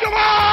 [0.00, 0.47] ¡Gol!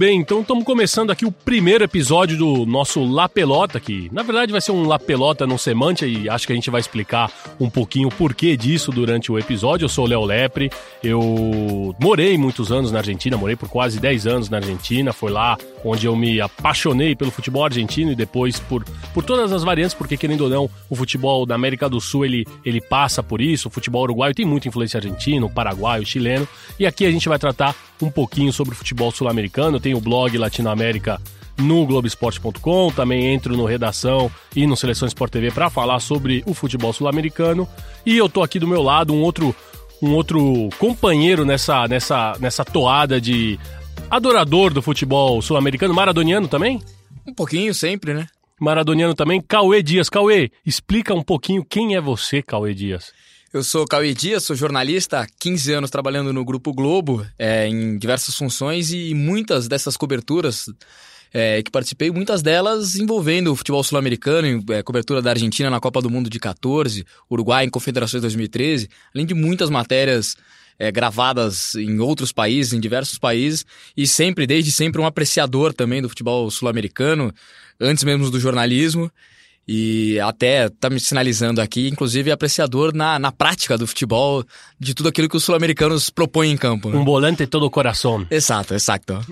[0.00, 4.50] Bem, então estamos começando aqui o primeiro episódio do nosso La Pelota, que na verdade
[4.50, 7.68] vai ser um La Pelota não semante e acho que a gente vai explicar um
[7.68, 9.84] pouquinho o porquê disso durante o episódio.
[9.84, 10.70] Eu sou o Léo Lepre,
[11.04, 15.58] eu morei muitos anos na Argentina, morei por quase 10 anos na Argentina, foi lá
[15.84, 20.16] onde eu me apaixonei pelo futebol argentino e depois por, por todas as variantes, porque
[20.16, 23.70] querendo ou não, o futebol da América do Sul ele, ele passa por isso, o
[23.70, 26.48] futebol uruguaio tem muita influência argentina, o paraguaio, o chileno,
[26.78, 30.36] e aqui a gente vai tratar um pouquinho sobre o futebol sul-americano, tem o blog
[30.36, 31.20] Latinoamérica
[31.58, 36.54] no Globoesporte.com, também entro no Redação e no Seleção Sport TV para falar sobre o
[36.54, 37.68] futebol sul-americano.
[38.04, 39.54] E eu tô aqui do meu lado, um outro,
[40.00, 43.58] um outro companheiro nessa, nessa, nessa toada de
[44.10, 46.80] adorador do futebol sul-americano, maradoniano também?
[47.26, 48.26] Um pouquinho sempre, né?
[48.58, 50.10] Maradoniano também, Cauê Dias.
[50.10, 53.12] Cauê, explica um pouquinho quem é você, Cauê Dias.
[53.52, 57.98] Eu sou Cauê Dias, sou jornalista há 15 anos trabalhando no Grupo Globo, é, em
[57.98, 60.66] diversas funções e muitas dessas coberturas
[61.34, 66.00] é, que participei, muitas delas envolvendo o futebol sul-americano, é, cobertura da Argentina na Copa
[66.00, 70.36] do Mundo de 14, Uruguai em Confederações 2013, além de muitas matérias
[70.78, 73.66] é, gravadas em outros países, em diversos países,
[73.96, 77.34] e sempre, desde sempre, um apreciador também do futebol sul-americano,
[77.80, 79.10] antes mesmo do jornalismo.
[79.72, 84.44] E até tá me sinalizando aqui, inclusive apreciador na, na prática do futebol,
[84.80, 86.90] de tudo aquilo que os sul-americanos propõem em campo.
[86.90, 86.98] Né?
[86.98, 88.26] Um volante todo coração.
[88.28, 89.24] Exato, exato.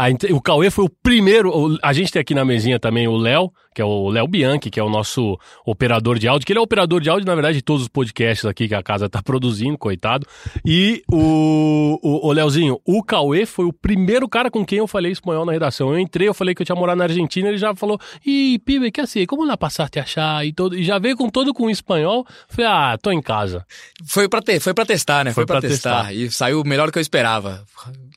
[0.00, 1.78] Ah, o Cauê foi o primeiro.
[1.82, 4.80] A gente tem aqui na mesinha também o Léo, que é o Léo Bianchi, que
[4.80, 7.62] é o nosso operador de áudio, que ele é operador de áudio, na verdade, de
[7.62, 10.26] todos os podcasts aqui que a casa tá produzindo, coitado.
[10.64, 15.12] E o, o, o Léozinho, o Cauê foi o primeiro cara com quem eu falei
[15.12, 15.92] espanhol na redação.
[15.92, 18.90] Eu entrei, eu falei que eu tinha morado na Argentina, ele já falou, ih, pibe,
[18.90, 20.46] que assim, como lá passaste a achar?
[20.46, 22.26] E, todo, e já veio com todo com espanhol.
[22.48, 23.66] Falei, ah, tô em casa.
[24.06, 25.32] Foi pra, ter, foi pra testar, né?
[25.32, 26.06] Foi Foi, pra, pra testar.
[26.06, 26.14] testar.
[26.14, 27.64] E saiu melhor do que eu esperava.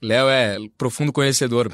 [0.02, 1.73] Léo é profundo conhecedor.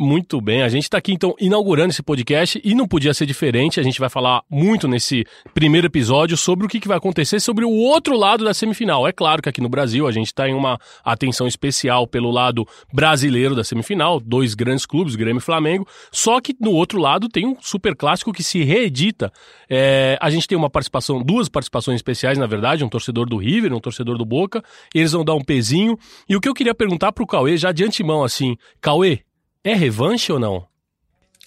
[0.00, 3.80] Muito bem, a gente está aqui então inaugurando esse podcast e não podia ser diferente.
[3.80, 7.64] A gente vai falar muito nesse primeiro episódio sobre o que, que vai acontecer sobre
[7.64, 9.08] o outro lado da semifinal.
[9.08, 12.64] É claro que aqui no Brasil a gente está em uma atenção especial pelo lado
[12.92, 15.84] brasileiro da semifinal, dois grandes clubes, Grêmio e Flamengo.
[16.12, 19.32] Só que no outro lado tem um super clássico que se reedita.
[19.68, 23.74] É, a gente tem uma participação, duas participações especiais, na verdade, um torcedor do River,
[23.74, 24.62] um torcedor do Boca.
[24.94, 25.98] Eles vão dar um pezinho.
[26.28, 29.22] E o que eu queria perguntar pro Cauê, já de antemão, assim, Cauê,
[29.64, 30.66] é revanche ou não?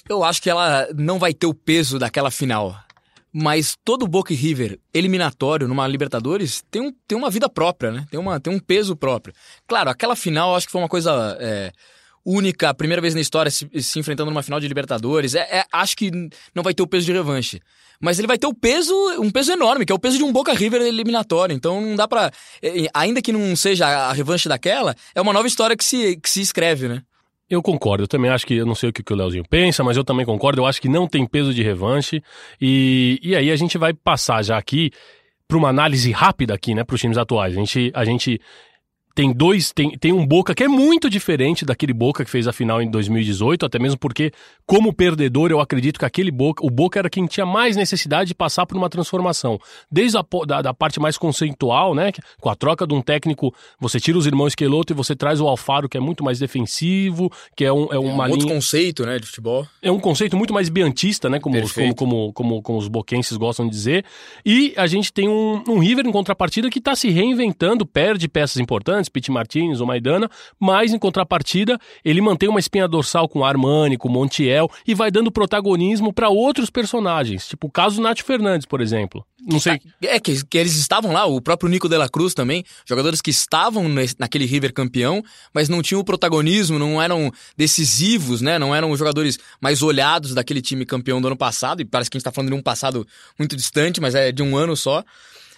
[0.10, 2.76] Eu acho que ela não vai ter o peso daquela final.
[3.34, 8.06] Mas todo Boca e River eliminatório numa Libertadores tem, um, tem uma vida própria, né?
[8.12, 9.34] Tem, uma, tem um peso próprio.
[9.66, 11.72] Claro, aquela final acho que foi uma coisa é,
[12.26, 15.34] única, primeira vez na história se, se enfrentando numa final de Libertadores.
[15.34, 16.12] É, é, acho que
[16.54, 17.62] não vai ter o peso de revanche.
[18.02, 20.32] Mas ele vai ter o peso, um peso enorme, que é o peso de um
[20.34, 21.56] Boca River eliminatório.
[21.56, 22.32] Então não dá pra.
[22.62, 26.30] é, Ainda que não seja a revanche daquela, é uma nova história que se, que
[26.30, 27.04] se escreve, né?
[27.52, 29.98] Eu concordo, eu também acho que, eu não sei o que, o Leozinho pensa, mas
[29.98, 32.24] eu também concordo, eu acho que não tem peso de revanche.
[32.62, 34.90] E, e aí a gente vai passar já aqui
[35.50, 37.54] para uma análise rápida aqui, né, para os times atuais.
[37.54, 38.40] A gente, a gente
[39.14, 42.54] tem dois, tem, tem um Boca que é muito diferente daquele Boca que fez a
[42.54, 44.32] final em 2018, até mesmo porque,
[44.66, 48.36] como perdedor, eu acredito que aquele Boca, o Boca era quem tinha mais necessidade de
[48.36, 49.60] passar por uma transformação.
[49.92, 54.00] Desde a da, da parte mais conceitual, né, com a troca de um técnico, você
[54.00, 57.66] tira os irmãos Esqueloto e você traz o Alfaro, que é muito mais defensivo, que
[57.66, 58.56] é, um, é uma um outro linha...
[58.56, 59.68] conceito, né, de futebol.
[59.82, 61.40] É um conceito muito mais biantista, né?
[61.40, 64.06] Como, os, como, como, como, como os boquenses gostam de dizer.
[64.46, 68.58] E a gente tem um, um River em contrapartida que está se reinventando, perde peças
[68.58, 73.98] importantes, Pete Martins, o Maidana, mas em contrapartida ele mantém uma espinha dorsal com Armani,
[73.98, 78.66] com Montiel e vai dando protagonismo para outros personagens, tipo o caso do Nath Fernandes,
[78.66, 79.26] por exemplo.
[79.46, 79.82] Não sei.
[80.04, 83.32] É, que, que eles estavam lá, o próprio Nico de la Cruz também, jogadores que
[83.32, 83.88] estavam
[84.20, 85.24] naquele River campeão,
[85.54, 88.60] mas não tinham o protagonismo, não eram decisivos, né?
[88.60, 92.18] Não eram os jogadores mais olhados daquele time campeão do ano passado, e parece que
[92.18, 93.08] a gente tá falando de um passado
[93.38, 95.04] muito distante, mas é de um ano só.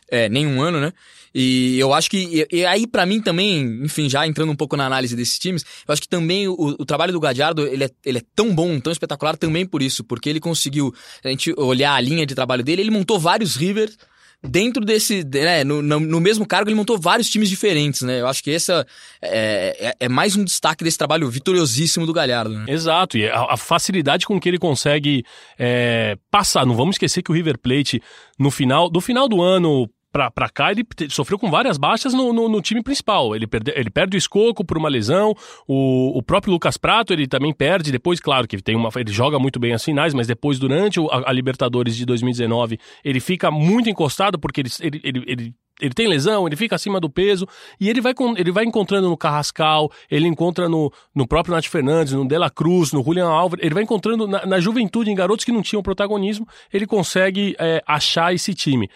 [0.10, 0.94] É, nem um ano, né?
[1.34, 2.46] E eu acho que.
[2.52, 5.66] E, e aí, para mim também, enfim, já entrando um pouco na análise desses times,
[5.88, 8.80] eu acho que também o, o trabalho do Gadiardo ele é, ele é tão bom,
[8.80, 12.64] tão espetacular também por isso, porque ele conseguiu, a gente olhar a linha de trabalho
[12.64, 13.98] dele, ele montou vários Rivers
[14.44, 18.20] dentro desse, né, no, no, mesmo cargo ele montou vários times diferentes, né?
[18.20, 18.86] Eu acho que essa
[19.22, 22.54] é, é, é mais um destaque desse trabalho vitoriosíssimo do Galhardo.
[22.54, 22.66] Né?
[22.68, 25.24] Exato, e a, a, facilidade com que ele consegue
[25.58, 26.66] é, passar.
[26.66, 28.02] Não vamos esquecer que o River Plate
[28.38, 32.48] no final, do final do ano para cá, ele sofreu com várias baixas no, no,
[32.48, 33.36] no, time principal.
[33.36, 35.36] Ele, perde, ele perde o Escoco por uma lesão,
[35.68, 39.40] o, o próprio Lucas Prato ele também perde, depois, claro, que tem uma, ele joga
[39.40, 43.90] muito bem as finais, mas depois, durante a, a Libertadores de 2019, ele fica muito
[43.90, 47.48] encostado, porque ele, ele, ele, ele ele tem lesão, ele fica acima do peso
[47.80, 52.14] e ele vai, ele vai encontrando no Carrascal, ele encontra no, no próprio Nath Fernandes,
[52.14, 55.52] no Dela Cruz, no Julian Álvares, ele vai encontrando na, na juventude, em garotos que
[55.52, 58.90] não tinham protagonismo, ele consegue é, achar esse time.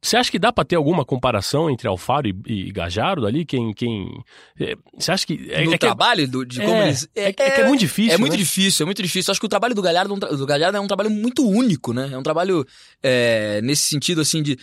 [0.00, 3.44] Você acha que dá para ter alguma comparação entre Alfaro e, e Gajardo ali?
[3.44, 4.22] Quem, quem...
[4.58, 5.48] É, você acha que...
[5.50, 7.08] É, no é trabalho que, do, de como é, eles...
[7.16, 8.38] É, é, é, muito difícil, É muito né?
[8.38, 9.30] difícil, é muito difícil.
[9.32, 12.10] Acho que o trabalho do Galhardo, do Galhardo é um trabalho muito único, né?
[12.12, 12.64] É um trabalho
[13.02, 14.56] é, nesse sentido, assim, de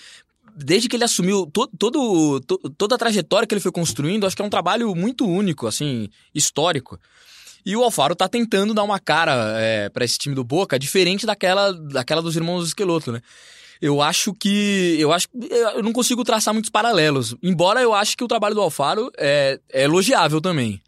[0.56, 4.38] desde que ele assumiu to, todo, to, toda a trajetória que ele foi construindo, acho
[4.38, 6.98] que é um trabalho muito único, assim, histórico.
[7.66, 11.26] E o Alfaro tá tentando dar uma cara é, para esse time do Boca diferente
[11.26, 13.22] daquela, daquela dos irmãos Esqueloto, né?
[13.82, 14.98] Eu acho que.
[15.00, 15.28] Eu acho
[15.76, 17.36] eu não consigo traçar muitos paralelos.
[17.42, 20.82] Embora eu acho que o trabalho do Alfaro é, é elogiável também.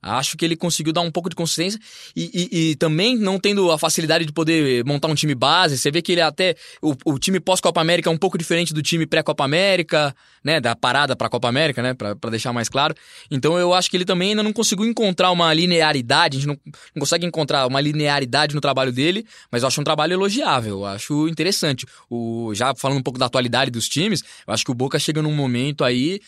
[0.00, 1.78] Acho que ele conseguiu dar um pouco de consistência
[2.14, 5.76] e, e, e, também não tendo a facilidade de poder montar um time base.
[5.76, 6.54] Você vê que ele até.
[6.80, 10.14] O, o time pós-Copa América é um pouco diferente do time pré-Copa América,
[10.44, 10.60] né?
[10.60, 11.94] Da parada pra Copa América, né?
[11.94, 12.94] Pra, pra deixar mais claro.
[13.30, 16.36] Então eu acho que ele também ainda não conseguiu encontrar uma linearidade.
[16.36, 16.58] A gente não,
[16.94, 20.78] não consegue encontrar uma linearidade no trabalho dele, mas eu acho um trabalho elogiável.
[20.78, 21.86] Eu acho interessante.
[22.08, 25.20] O, já falando um pouco da atualidade dos times, eu acho que o Boca chega
[25.20, 26.20] num momento aí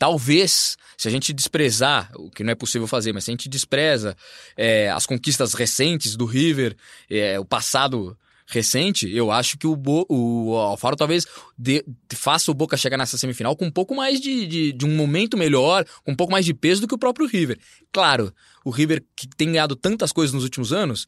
[0.00, 3.50] Talvez, se a gente desprezar, o que não é possível fazer, mas se a gente
[3.50, 4.16] despreza
[4.56, 6.74] é, as conquistas recentes do River,
[7.10, 8.16] é, o passado
[8.46, 11.26] recente, eu acho que o, Bo, o Alfaro talvez
[11.56, 14.96] de, faça o Boca chegar nessa semifinal com um pouco mais de, de, de, um
[14.96, 17.58] momento melhor, com um pouco mais de peso do que o próprio River.
[17.92, 18.32] Claro,
[18.64, 21.06] o River que tem ganhado tantas coisas nos últimos anos,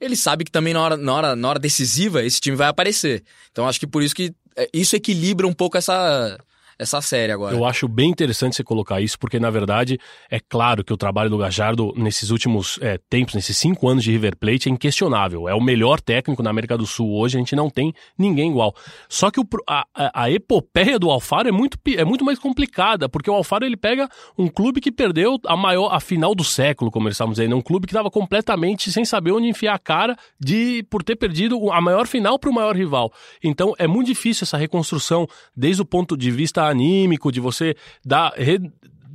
[0.00, 3.22] ele sabe que também na hora, na hora, na hora decisiva esse time vai aparecer.
[3.52, 6.36] Então acho que por isso que é, isso equilibra um pouco essa
[6.78, 7.54] essa série agora.
[7.54, 9.98] Eu acho bem interessante você colocar isso, porque na verdade
[10.30, 14.10] é claro que o trabalho do Gajardo nesses últimos é, tempos, nesses cinco anos de
[14.10, 15.48] River Plate, é inquestionável.
[15.48, 18.74] É o melhor técnico na América do Sul hoje, a gente não tem ninguém igual.
[19.08, 23.30] Só que o, a, a, epopeia do Alfaro é muito, é muito mais complicada, porque
[23.30, 27.08] o Alfaro ele pega um clube que perdeu a maior a final do século, como
[27.08, 31.02] estavam dizendo, um clube que estava completamente sem saber onde enfiar a cara de por
[31.02, 33.12] ter perdido a maior final para o maior rival.
[33.42, 35.26] Então é muito difícil essa reconstrução
[35.56, 38.32] desde o ponto de vista anímico, de você dar,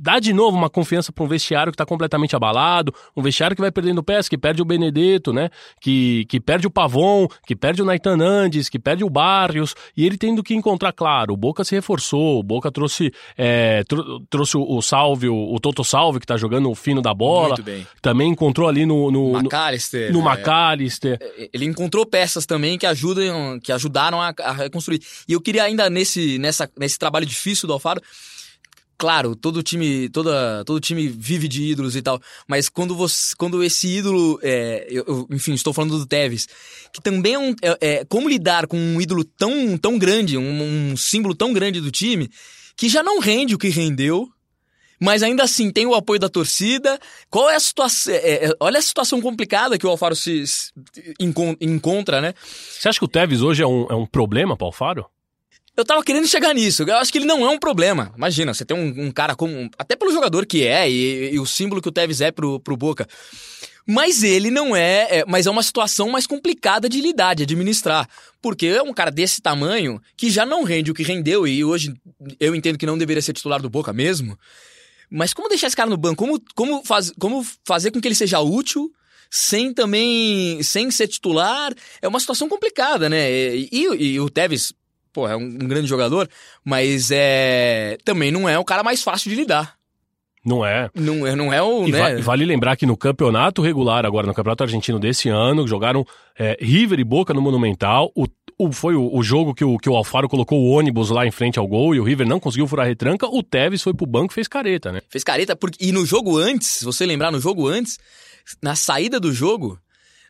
[0.00, 3.60] dá de novo uma confiança para um vestiário que está completamente abalado, um vestiário que
[3.60, 5.50] vai perdendo peças, que perde o Benedetto, né?
[5.80, 10.06] Que, que perde o Pavon, que perde o Naitan Andes, que perde o Barrios, e
[10.06, 13.96] ele tendo que encontrar, claro, o Boca se reforçou, o Boca trouxe, é, tr
[14.30, 17.54] trouxe o, Salve, o, o, Toto Salve, que está jogando o fino da bola.
[18.00, 19.10] Também encontrou ali no.
[19.10, 20.12] no McAllister.
[20.12, 21.18] No, no é, McAllister.
[21.20, 25.00] É, ele encontrou peças também que ajudam, que ajudaram a, a reconstruir.
[25.28, 28.00] E eu queria ainda nesse, nessa, nesse trabalho difícil do Alfaro
[29.00, 33.64] claro, todo time, toda, todo time vive de ídolos e tal, mas quando você, quando
[33.64, 36.46] esse ídolo, é, eu, eu, enfim, estou falando do Tevez,
[36.92, 40.90] que também é um, é, é, como lidar com um ídolo tão, tão grande, um,
[40.92, 42.28] um símbolo tão grande do time,
[42.76, 44.28] que já não rende o que rendeu,
[45.00, 47.00] mas ainda assim tem o apoio da torcida.
[47.30, 48.12] Qual é a situação?
[48.12, 50.70] É, é, olha a situação complicada que o Alfaro se, se
[51.58, 52.34] encontra, né?
[52.34, 55.06] Você acha que o Tevez hoje é um, é um problema para o Alfaro?
[55.80, 56.82] Eu tava querendo chegar nisso.
[56.82, 58.12] Eu acho que ele não é um problema.
[58.14, 59.70] Imagina, você tem um, um cara como.
[59.78, 62.76] Até pelo jogador que é e, e, o símbolo que o Tevez é pro, pro
[62.76, 63.08] Boca.
[63.86, 68.06] Mas ele não é, é, Mas é uma situação mais complicada de lidar, de administrar.
[68.42, 71.94] Porque é um cara desse tamanho que já não rende o que rendeu e hoje
[72.38, 74.38] eu entendo que não deveria ser titular do Boca mesmo.
[75.10, 76.16] Mas como deixar esse cara no banco?
[76.16, 78.92] Como, como, faz, como fazer com que ele seja útil
[79.30, 80.62] sem também.
[80.62, 81.72] sem ser titular?
[82.02, 83.30] É uma situação complicada, né?
[83.30, 84.74] E, e, e o Tevez
[85.12, 86.28] pô, é um, um grande jogador,
[86.64, 89.78] mas é também não é o cara mais fácil de lidar.
[90.44, 90.88] Não é.
[90.94, 91.86] Não é, não é o.
[91.86, 92.16] E né?
[92.16, 96.06] va vale lembrar que no campeonato regular, agora no campeonato argentino desse ano, jogaram
[96.38, 98.10] é, River e Boca no Monumental.
[98.16, 98.26] O,
[98.58, 101.30] o foi o, o, jogo que o, que o Alfaro colocou o ônibus lá em
[101.30, 103.26] frente ao gol e o River não conseguiu furar a retranca.
[103.26, 105.02] O Tevez foi pro banco e fez careta, né?
[105.10, 107.98] Fez careta, porque, e no jogo antes, se você lembrar, no jogo antes,
[108.62, 109.78] na saída do jogo,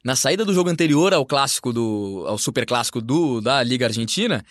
[0.05, 2.25] na saída do jogo anterior ao clássico do.
[2.27, 4.45] ao super clássico do, da Liga Argentina,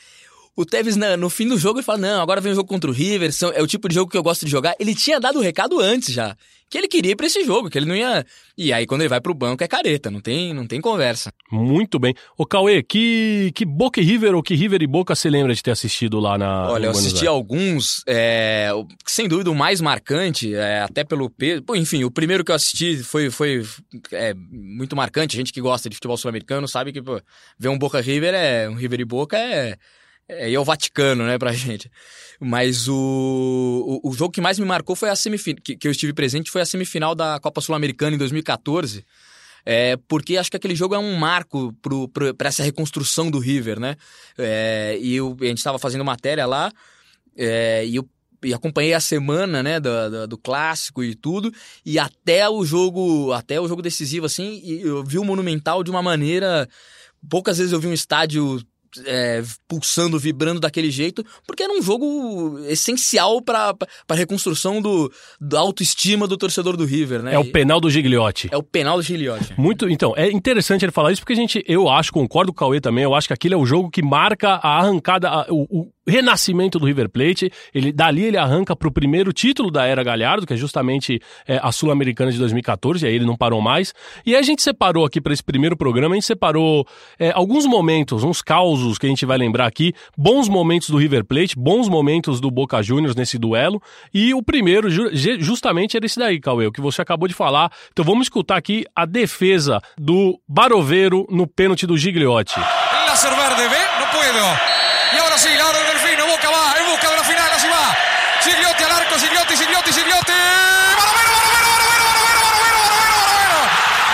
[0.59, 2.89] O Tevez, na- no fim do jogo, ele fala: Não, agora vem o jogo contra
[2.89, 4.75] o River, é o tipo de jogo que eu gosto de jogar.
[4.77, 6.35] Ele tinha dado o recado antes já.
[6.69, 8.23] Que ele queria ir pra esse jogo, que ele não ia.
[8.57, 11.31] E aí, quando ele vai pro banco, é careta, não tem, não tem conversa.
[11.49, 12.13] Muito bem.
[12.37, 15.63] Ô, Cauê, que, que Boca e River ou que River e Boca você lembra de
[15.63, 16.69] ter assistido lá na.
[16.69, 17.29] Olha, eu assisti Aires?
[17.29, 18.69] alguns, é,
[19.05, 21.63] sem dúvida o mais marcante, é, até pelo peso.
[21.63, 23.63] Pô, enfim, o primeiro que eu assisti foi, foi
[24.11, 25.37] é, muito marcante.
[25.37, 27.19] A gente que gosta de futebol sul-americano sabe que pô,
[27.57, 29.75] ver um Boca River é um River e Boca é
[30.29, 31.91] é, é o Vaticano, né, pra gente.
[32.39, 35.91] Mas o, o, o jogo que mais me marcou foi a semifinal, que, que eu
[35.91, 39.03] estive presente, foi a semifinal da Copa Sul-Americana em 2014.
[39.65, 41.75] É, porque acho que aquele jogo é um marco
[42.38, 43.95] para essa reconstrução do River, né?
[44.38, 46.71] É, e eu- a gente estava fazendo matéria lá,
[47.38, 48.07] é, e eu
[48.41, 51.53] e acompanhei a semana, né, do, do, do clássico e tudo,
[51.86, 55.91] e até o jogo, até o jogo decisivo, assim, e eu vi o Monumental de
[55.91, 56.65] uma maneira.
[57.29, 58.62] Poucas vezes eu vi um estádio
[59.05, 63.75] é, pulsando, vibrando daquele jeito, porque era um jogo essencial para
[64.08, 67.34] a reconstrução do, da autoestima do torcedor do River, né?
[67.34, 68.50] É o penal do Gigliotti.
[68.51, 69.53] É o penal do Gigliotti.
[69.58, 72.60] Muito, então, é interessante ele falar isso porque a gente, eu acho, concordo com o
[72.67, 75.89] Cauê também, eu acho que aquele é o jogo que marca a arrancada, a- o
[76.09, 77.51] renascimento do River Plate.
[77.73, 81.71] Ele, dali ele arranca pro primeiro título da era Galhardo, que é justamente é, a
[81.71, 83.93] Sul-Americana de 2014, e aí ele não parou mais.
[84.25, 86.85] E a gente separou aqui para esse primeiro programa, a gente separou
[87.19, 91.23] é, alguns momentos, uns causos que a gente vai lembrar aqui, bons momentos do River
[91.25, 93.81] Plate, bons momentos do Boca Juniors nesse duelo.
[94.13, 97.71] E o primeiro, ju- justamente, era esse daí, Cauê, o que você acabou de falar.
[97.91, 102.55] Então vamos escutar aqui a defesa do Baroveiro no pênalti do Gigliotti.
[102.59, 103.81] El láser verde, ¿ve?
[103.99, 104.45] No puedo.
[105.15, 106.25] Y ahora sí, la hora del delfino.
[106.27, 107.95] Boca va, en busca de la final, así va.
[108.43, 110.37] Gigliotti al arco, Gigliotti, Gigliotti, Gigliotti.
[110.97, 113.59] ¡Barovero, Barovero, Barovero, Barovero, Barovero, Barovero, Barovero!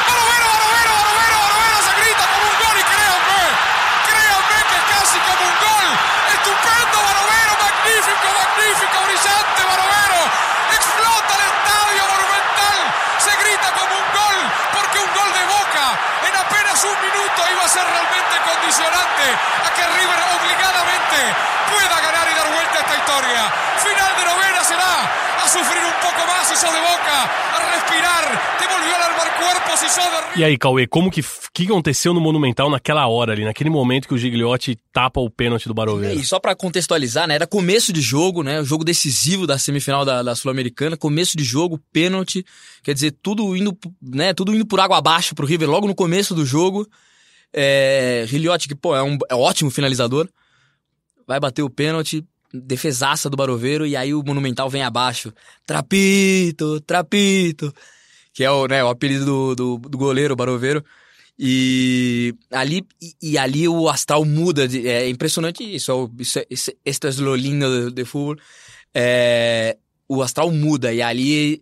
[0.07, 3.41] Barovero, Barovero, Barovero, Barovero, se grita como un gol y créanme,
[4.07, 5.87] créanme que es casi como un gol.
[6.33, 10.19] Estupendo Barovero, magnífico, magnífico, brillante Barovero.
[10.75, 12.77] Explota el estadio monumental,
[13.19, 14.37] se grita como un gol,
[14.75, 15.85] porque un gol de Boca
[16.27, 19.25] en apenas un minuto iba a ser realmente condicionante
[19.63, 21.17] a que River obligadamente
[21.71, 23.41] pueda ganar y dar vuelta a esta historia.
[23.85, 24.91] Final de novena será
[25.43, 25.95] a sufrir un
[26.55, 28.23] de Boca, a respirar,
[28.95, 30.39] al armar cuerpo sos de.
[30.39, 31.21] E aí, Cauê, como que,
[31.53, 35.67] que aconteceu no Monumental naquela hora ali, naquele momento que o Gigliotti tapa o pênalti
[35.67, 36.17] do Baroveiro?
[36.17, 37.35] E só pra contextualizar, né?
[37.35, 38.61] Era começo de jogo, né?
[38.61, 42.45] O jogo decisivo da semifinal da, da Sul-Americana, começo de jogo, pênalti,
[42.83, 44.33] quer dizer, tudo indo, né?
[44.33, 46.87] Tudo indo por água abaixo pro River logo no começo do jogo.
[47.53, 50.27] É, Riliotti, que, pô, é um, é um ótimo finalizador,
[51.27, 52.25] vai bater o pênalti,
[52.61, 55.33] defesaça do Baroveiro, e aí o Monumental vem abaixo.
[55.65, 57.73] Trapito, trapito,
[58.33, 60.83] que é o, né, o apelido do, do, do goleiro Baroveiro.
[61.37, 64.67] E ali, e, e ali o astral muda.
[64.67, 65.91] de- é impressionante isso.
[65.91, 68.37] é isso, é- isso, esto es lo lindo de, de fútbol.
[68.93, 70.93] É, o astral muda.
[70.93, 71.61] E ali,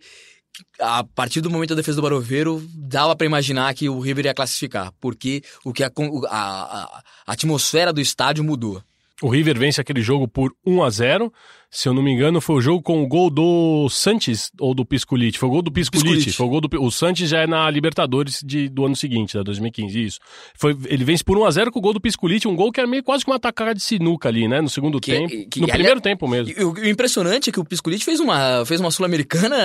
[0.79, 4.33] a partir do momento da defesa do Baroveiro, dava pra imaginar que o River ia
[4.33, 4.91] classificar.
[4.99, 5.91] Porque o que a,
[6.29, 8.81] a, a atmosfera do estádio mudou.
[9.23, 11.31] O River vence aquele jogo por 1 a 0
[11.71, 14.85] Se eu não me engano, foi o jogo com o gol do Sanches ou do
[14.85, 15.39] Piscolite.
[15.39, 16.31] Foi o gol do Piscolite.
[16.33, 19.41] Foi o gol do O Sanches já é na Libertadores de, do ano seguinte, da
[19.43, 20.19] 2015, isso.
[20.55, 22.79] Foi, ele vence por 1 a 0 com o gol do Piscolite, um gol que
[22.81, 24.59] era meio quase que uma atacada de sinuca ali, né?
[24.59, 25.29] No segundo Que- tempo.
[25.49, 26.53] que- no aliás- primeiro tempo mesmo.
[26.67, 29.55] O, o impressionante é que o Piscolite fez uma, fez uma Sul-Americana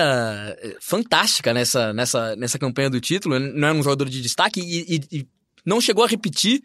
[0.61, 3.37] eh, fantástica nessa, nessa, nessa campanha do título.
[3.39, 5.27] Não era um jogador de destaque e, e- e
[5.65, 6.61] não chegou a repetir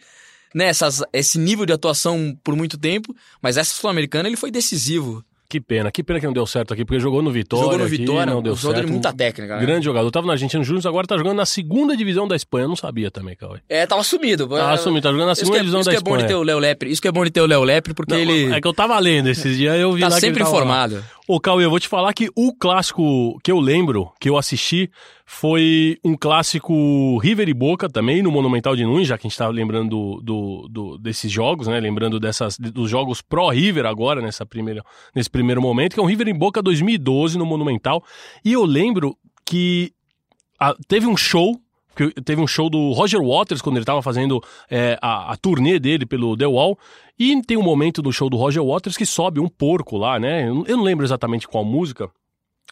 [0.54, 5.25] né, essas- esse nível de atuação por muito tempo, mas essa Sul-Americana ele foi decisivo.
[5.46, 7.64] Que pena, que pena que não deu certo aqui, porque jogou no Vitória.
[7.64, 8.88] Jogou no Vitória, não deu certo.
[8.88, 9.54] muita técnica.
[9.54, 9.61] Né?
[9.64, 10.11] Grande jogador.
[10.11, 12.64] Tava na Argentina Júnior, agora tá jogando na segunda divisão da Espanha.
[12.64, 13.61] Eu não sabia também, Cauê.
[13.68, 14.49] É, tava sumido.
[14.49, 16.23] Tava sumido, tá jogando na Isso segunda é, divisão isso da que é bom de
[16.25, 16.28] Espanha.
[16.28, 16.90] ter o Léo Lepre.
[16.90, 18.73] Isso que é bom de ter o Léo Lepre, porque Não, ele É que eu
[18.75, 20.88] tava lendo esses dias, eu vi tá lá sempre tava lá.
[21.26, 24.90] Ô, Cauê, eu vou te falar que o clássico que eu lembro, que eu assisti,
[25.25, 29.38] foi um clássico River e Boca também, no Monumental de Nunes, já que a gente
[29.38, 31.81] tava lembrando do, do- desses jogos, né?
[31.81, 34.85] Lembrando dessas, dos jogos pró-River agora, nessa primeira,
[35.16, 38.04] nesse primeiro momento, que é um River e Boca 2012 no Monumental.
[38.45, 39.16] E eu lembro
[39.47, 39.93] que
[40.61, 41.59] ah, teve um show
[41.94, 45.78] que teve um show do Roger Waters quando ele estava fazendo é, a, a turnê
[45.78, 46.78] dele pelo The Wall.
[47.18, 50.48] E tem um momento do show do Roger Waters que sobe um porco lá, né?
[50.48, 52.10] Eu não- lembro exatamente qual música.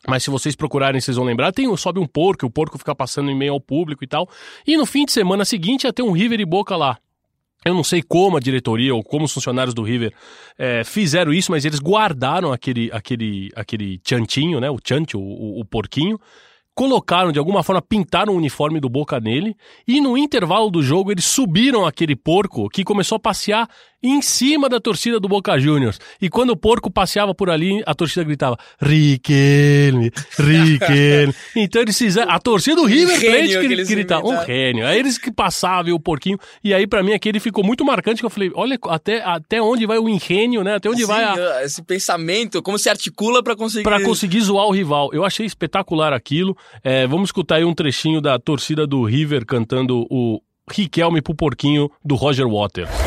[0.08, 1.52] Mas se vocês procurarem, vocês vão lembrar.
[1.52, 4.28] Tem, sobe um porco, o porco fica passando em meio ao público e tal.
[4.66, 6.98] E no fim de semana seguinte ia ter um River e Boca lá.
[7.64, 10.12] Eu não sei como a diretoria ou como os funcionários do River
[10.58, 14.68] é, fizeram isso, mas eles guardaram aquele, aquele, aquele chantinho, né?
[14.68, 16.18] O chante, o, o, o porquinho,
[16.74, 21.12] colocaram, de alguma forma, pintaram o uniforme do Boca nele, e no intervalo do jogo
[21.12, 23.68] eles subiram aquele porco que começou a passear
[24.02, 25.98] em cima da torcida do Boca Juniors.
[26.20, 31.34] E quando o porco passeava por ali, a torcida gritava: Riquelme, Riquelme.
[31.54, 32.32] então eles fizeram.
[32.32, 34.86] A torcida do River Plate que, que gritava: um gênio.
[34.86, 36.38] Aí eles que passavam e o porquinho.
[36.64, 39.86] E aí, para mim, aquele ficou muito marcante que eu falei: olha até, até onde
[39.86, 40.74] vai o engenho, né?
[40.74, 41.64] Até onde Sim, vai a...
[41.64, 43.84] Esse pensamento, como se articula para conseguir.
[43.84, 45.10] Para conseguir zoar o rival.
[45.12, 46.56] Eu achei espetacular aquilo.
[46.83, 50.40] É, vamos escutar aí um trechinho da torcida do River cantando o
[50.71, 53.01] Riquelme pro porquinho do Roger Waters.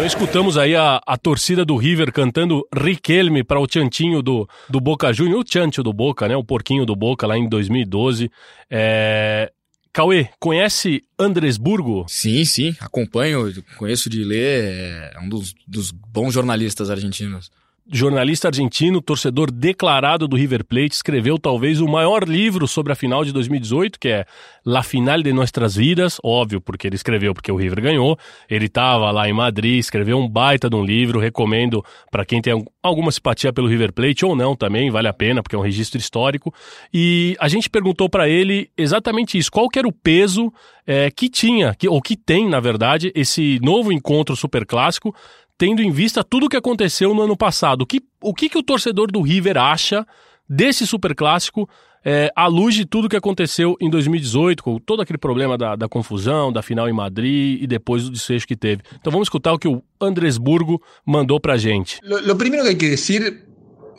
[0.00, 4.80] Então escutamos aí a, a torcida do River cantando Riquelme para o Chantinho do, do
[4.80, 6.34] Boca Juniors, o Chancho do Boca, né?
[6.34, 8.30] O porquinho do Boca lá em 2012.
[8.70, 9.52] É...
[9.92, 12.06] Cauê, conhece Andresburgo?
[12.08, 17.50] Sim, sim, acompanho, conheço de ler, é um dos, dos bons jornalistas argentinos
[17.92, 23.24] jornalista argentino, torcedor declarado do River Plate, escreveu talvez o maior livro sobre a final
[23.24, 24.26] de 2018, que é
[24.64, 28.18] La Final de Nuestras Vidas, óbvio, porque ele escreveu porque o River ganhou.
[28.48, 32.64] Ele estava lá em Madrid, escreveu um baita de um livro, recomendo para quem tem
[32.82, 35.98] alguma simpatia pelo River Plate ou não também, vale a pena, porque é um registro
[35.98, 36.54] histórico.
[36.92, 40.52] E a gente perguntou para ele exatamente isso, qual era o peso
[40.86, 45.14] é, que tinha, que, ou que tem, na verdade, esse novo encontro super clássico
[45.60, 47.82] tendo em vista tudo o que aconteceu no ano passado.
[47.82, 50.06] O que o, que, que o torcedor do River acha
[50.48, 51.68] desse superclássico
[52.02, 55.86] é, à luz de tudo que aconteceu em 2018, com todo aquele problema da, da,
[55.86, 58.82] confusão, da final em Madrid e depois do desfecho que teve.
[58.98, 61.98] Então vamos escutar o que o Andresburgo mandou pra gente.
[62.02, 63.46] Lo, lo primero que hay que decir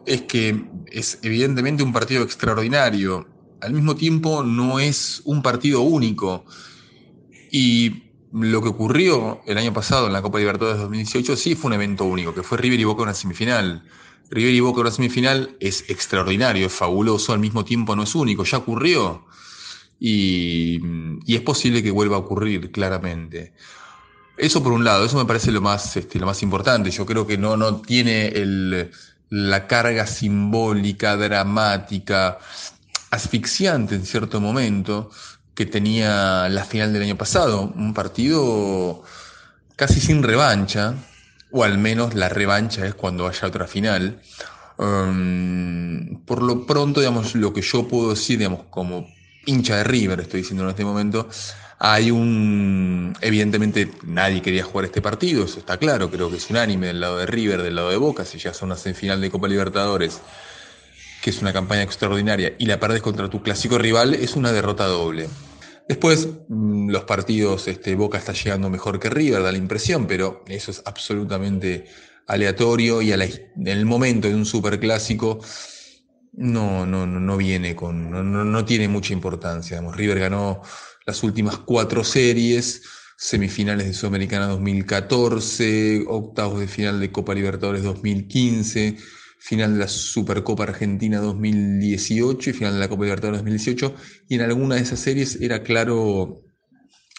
[0.08, 3.28] es que es evidentemente un partido extraordinario.
[3.62, 6.44] Al mismo tiempo no es un partido único.
[7.52, 11.74] Y lo que ocurrió el año pasado en la Copa Libertadores 2018 sí fue un
[11.74, 13.84] evento único, que fue River y Boca en una semifinal.
[14.30, 18.16] River y Boca en una semifinal es extraordinario, es fabuloso, al mismo tiempo no es
[18.16, 19.26] único, ya ocurrió.
[20.00, 20.80] Y,
[21.28, 23.54] es posible que vuelva a ocurrir, claramente.
[24.38, 26.90] Eso por un lado, eso me parece lo más, este, lo más importante.
[26.90, 28.92] Yo creo que no, no tiene el,
[29.30, 32.40] la carga simbólica, dramática,
[33.12, 35.12] asfixiante en cierto momento
[35.56, 39.04] que tenía la final del año pasado, un partido
[39.76, 40.96] casi sin revancha,
[41.52, 44.22] o al menos la revancha es cuando haya otra final.
[44.78, 49.08] Um, por lo pronto, digamos, lo que yo puedo decir, digamos, como
[49.46, 51.28] hincha de River, estoy diciendo en este momento,
[51.80, 53.16] hay un.
[53.22, 57.18] Evidentemente, nadie quería jugar este partido, eso está claro, creo que es unánime del lado
[57.18, 60.22] de River, del lado de Boca, si ya son una semifinal de Copa Libertadores,
[61.22, 64.86] que es una campaña extraordinaria, y la perdes contra tu clásico rival, es una derrota
[64.86, 65.30] doble.
[65.88, 70.44] Después, mm, los partidos, este, Boca está llegando mejor que River, da la impresión, pero
[70.48, 71.86] eso es absolutamente
[72.28, 75.40] aleatorio y a la, en el momento de un superclásico
[76.34, 79.78] no, no, no viene con, no, no tiene mucha importancia.
[79.78, 79.98] Digamos.
[79.98, 80.62] River ganó
[81.06, 82.84] las últimas cuatro series,
[83.18, 88.98] semifinales de Sudamericana 2014, octavos de final de Copa Libertadores 2015
[89.44, 93.96] final de la Supercopa Argentina 2018 y final de la Copa Libertadores 2018,
[94.30, 96.44] y en alguna de esas series era claro,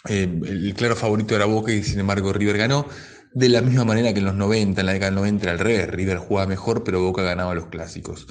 [0.07, 2.87] eh, el claro favorito era Boca y sin embargo River ganó,
[3.33, 5.59] de la misma manera que en los 90, en la década del 90 era al
[5.59, 8.25] revés, River jugaba mejor pero Boca ganaba los clásicos.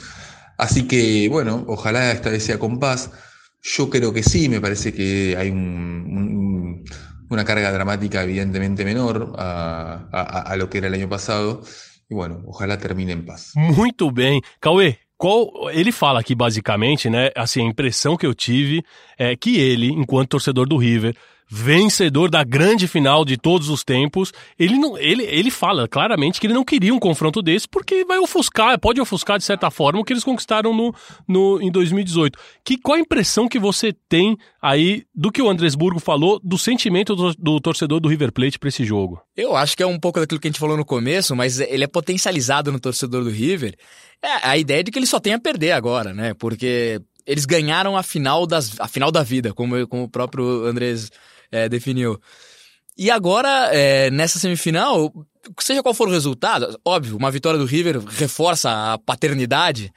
[0.57, 3.11] Así que bueno, ojalá esta vez sea compás,
[3.61, 6.85] yo creo que sí, me parece que hay un, un,
[7.29, 11.63] una carga dramática evidentemente menor a lo que era el año pasado,
[12.13, 13.53] E, bueno, ojalá termine em paz.
[13.57, 14.43] Muito bem.
[14.61, 17.31] Cauê, qual, ele fala aqui basicamente, né?
[17.35, 18.85] Assim, a impressão que eu tive
[19.19, 21.17] é que ele, enquanto torcedor do River,
[21.55, 26.47] vencedor da grande final de todos os tempos, ele, não, ele, ele fala claramente que
[26.47, 30.05] ele não queria um confronto desse porque vai ofuscar, pode ofuscar de certa forma o
[30.05, 30.95] que eles conquistaram no,
[31.29, 32.39] no, em 2018.
[32.65, 37.15] Que, qual a impressão que você tem aí do que o Andresburgo falou, do sentimento
[37.15, 39.21] do, do torcedor do River Plate para esse jogo?
[39.37, 41.85] Eu acho que é um pouco daquilo que a gente falou no começo, mas ele
[41.85, 43.77] é potencializado no torcedor do River.
[44.23, 46.33] É a ideia de que ele só tem a perder agora, né?
[46.33, 51.11] Porque eles ganharam a final, das, a final da vida, como, como o próprio Andrés
[51.53, 52.19] é, definiu.
[52.99, 55.13] E agora, é, nessa semifinal,
[55.61, 59.93] seja qual for o resultado, óbvio, uma vitória do River reforça a paternidade,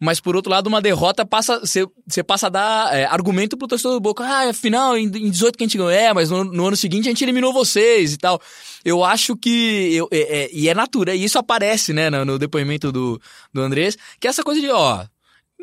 [0.00, 1.60] mas por outro lado, uma derrota passa.
[1.60, 4.24] Você passa a dar é, argumento pro torcedor do Boca.
[4.24, 5.90] Ah, afinal, em, em 18 que a gente ganhou.
[5.90, 8.40] É, mas no, no, ano seguinte a gente eliminou vocês e tal.
[8.84, 9.92] Eu acho que.
[9.92, 13.20] Eu, é, é, e é natural, e isso aparece, né, no, no depoimento do,
[13.52, 15.04] do Andrés, que é essa coisa de, ó,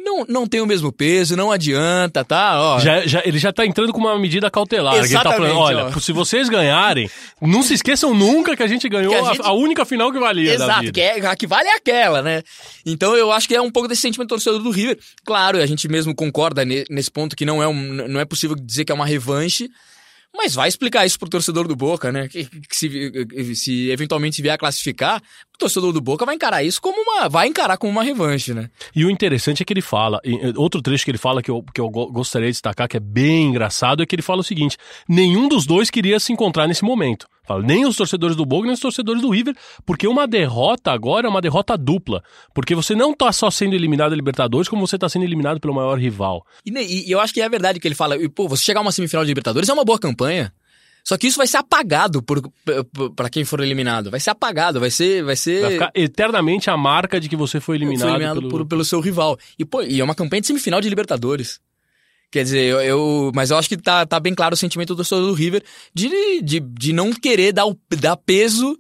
[0.06, 2.62] não, não tem o mesmo peso, não adianta, tá?
[2.62, 4.96] Ó, Já, já- ele já tá entrando com uma medida cautelar.
[4.96, 6.00] ele tá falando, olha, ó.
[6.00, 7.10] se vocês ganharem,
[7.42, 10.20] não se esqueçam nunca que a gente ganhou a a, gente- a única final que
[10.20, 12.44] valia Exato, que, é, a que vale é aquela, né?
[12.86, 14.98] Então eu acho que é um pouco desse sentimento torcedor do River.
[15.26, 17.74] Claro, a gente mesmo concorda ne- nesse ponto que não é, um,
[18.08, 19.68] não é possível dizer que é uma revanche,
[20.38, 22.28] mas vai explicar isso pro torcedor do Boca, né?
[22.28, 25.22] Que, que se, se eventualmente vier a classificar,
[25.56, 27.28] o torcedor do Boca vai encarar isso como uma.
[27.28, 28.70] Vai encarar como uma revanche, né?
[28.96, 30.20] E o interessante é que ele fala,
[30.56, 33.00] outro trecho que ele fala que eu, que eu go- gostaria de destacar, que é
[33.00, 36.84] bem engraçado, é que ele fala o seguinte: nenhum dos dois queria se encontrar nesse
[36.84, 37.28] momento.
[37.48, 41.28] Fala, nem os torcedores do Boca, nem os torcedores do River, porque uma derrota agora
[41.28, 42.24] é uma derrota dupla.
[42.56, 45.76] Porque você não tá só sendo eliminado da Libertadores, como você tá sendo eliminado pelo
[45.76, 46.44] maior rival.
[46.66, 48.92] E, e- eu acho que é verdade que ele fala, pô, você chegar a uma
[48.92, 50.52] semifinal de Libertadores é uma boa campanha.
[51.08, 52.24] Só que isso vai ser apagado
[53.16, 54.10] pra quem for eliminado.
[54.10, 55.24] Vai ser apagado, vai ser.
[55.24, 55.62] Vai ser.
[55.62, 58.50] Vai ficar eternamente a marca de que você foi eliminado, foi eliminado pelo...
[58.50, 59.38] por- pelo seu rival.
[59.60, 61.60] E, pô, e é uma campanha de semifinal de Libertadores.
[62.32, 64.98] Quer dizer, eu, eu- mas eu acho que tá, tá bem claro o sentimento do
[64.98, 65.64] torcedor do River
[65.94, 68.76] de, de, de não querer dar, o, dar peso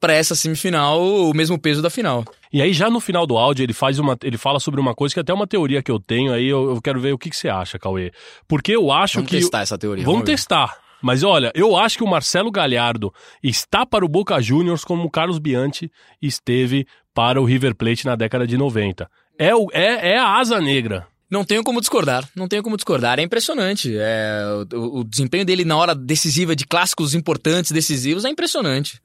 [0.00, 2.24] pra essa semifinal, o mesmo peso da final.
[2.52, 4.16] E aí, já no final do áudio, ele faz uma.
[4.24, 6.70] Ele fala sobre uma coisa que é até uma teoria que eu tenho, aí eu,
[6.74, 8.10] eu quero ver o que, que você acha, Cauê.
[8.48, 9.36] Porque eu acho Vamos que.
[9.38, 10.04] testar essa teoria.
[10.04, 10.26] Vamos ver.
[10.32, 10.76] testar.
[11.02, 15.10] Mas olha, eu acho que o Marcelo Galhardo está para o Boca Juniors como o
[15.10, 19.08] Carlos Bianchi esteve para o River Plate na década de 90.
[19.38, 21.06] É, o, é, é a asa negra.
[21.30, 23.18] Não tenho como discordar, não tenho como discordar.
[23.18, 23.94] É impressionante.
[23.96, 24.42] É,
[24.74, 29.00] o, o desempenho dele na hora decisiva de clássicos importantes, decisivos, é impressionante.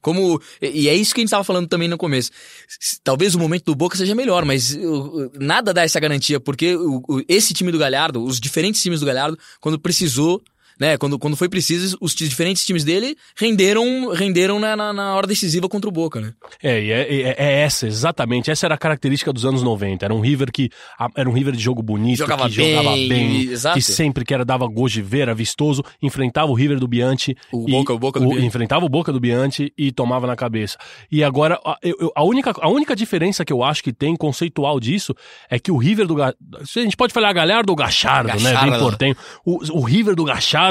[0.00, 2.30] Como, e é isso que a gente estava falando também no começo.
[3.02, 4.78] Talvez o momento do Boca seja melhor, mas
[5.40, 6.76] nada dá essa garantia, porque
[7.26, 10.42] esse time do Galhardo, os diferentes times do Galhardo, quando precisou,
[10.80, 15.26] né, quando, quando foi preciso, os diferentes times dele renderam, renderam na, na, na hora
[15.26, 16.32] decisiva contra o Boca, né?
[16.62, 18.50] É, é, é, é essa, exatamente.
[18.50, 20.04] Essa era a característica dos anos 90.
[20.04, 20.70] Era um River que.
[21.16, 23.74] Era um River de jogo bonito, Jogava que jogava bem, bem, exato.
[23.76, 27.36] que sempre que era dava gosto de ver, era vistoso, enfrentava o River do Bianchi.
[27.52, 28.46] O e- Boca- o Boca do Bianchi.
[28.46, 30.76] Enfrentava o Boca do Bianchi e tomava na cabeça.
[31.10, 34.78] E agora, a, eu- a, única, a única diferença que eu acho que tem conceitual
[34.80, 35.14] disso
[35.50, 36.22] é que o River do.
[36.22, 36.34] A
[36.74, 38.34] gente pode falar Galhardo ou Gachardo, né?
[38.36, 38.78] Bem Gachardo.
[38.78, 39.16] portenho.
[39.44, 40.63] O, o River do Gachardo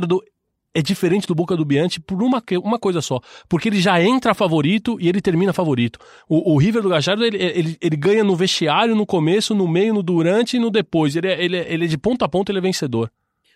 [0.76, 3.20] é diferente do Boca do Bianchi por uma, uma coisa só.
[3.48, 6.00] Porque ele já entra favorito e ele termina favorito.
[6.28, 9.94] O, o River do Gajardo, ele, ele, ele ganha no vestiário, no começo, no meio,
[9.94, 11.16] no durante e no depois.
[11.16, 13.12] Ele, é- ele, é- ele é de ponta a ponta, ele é vencedor.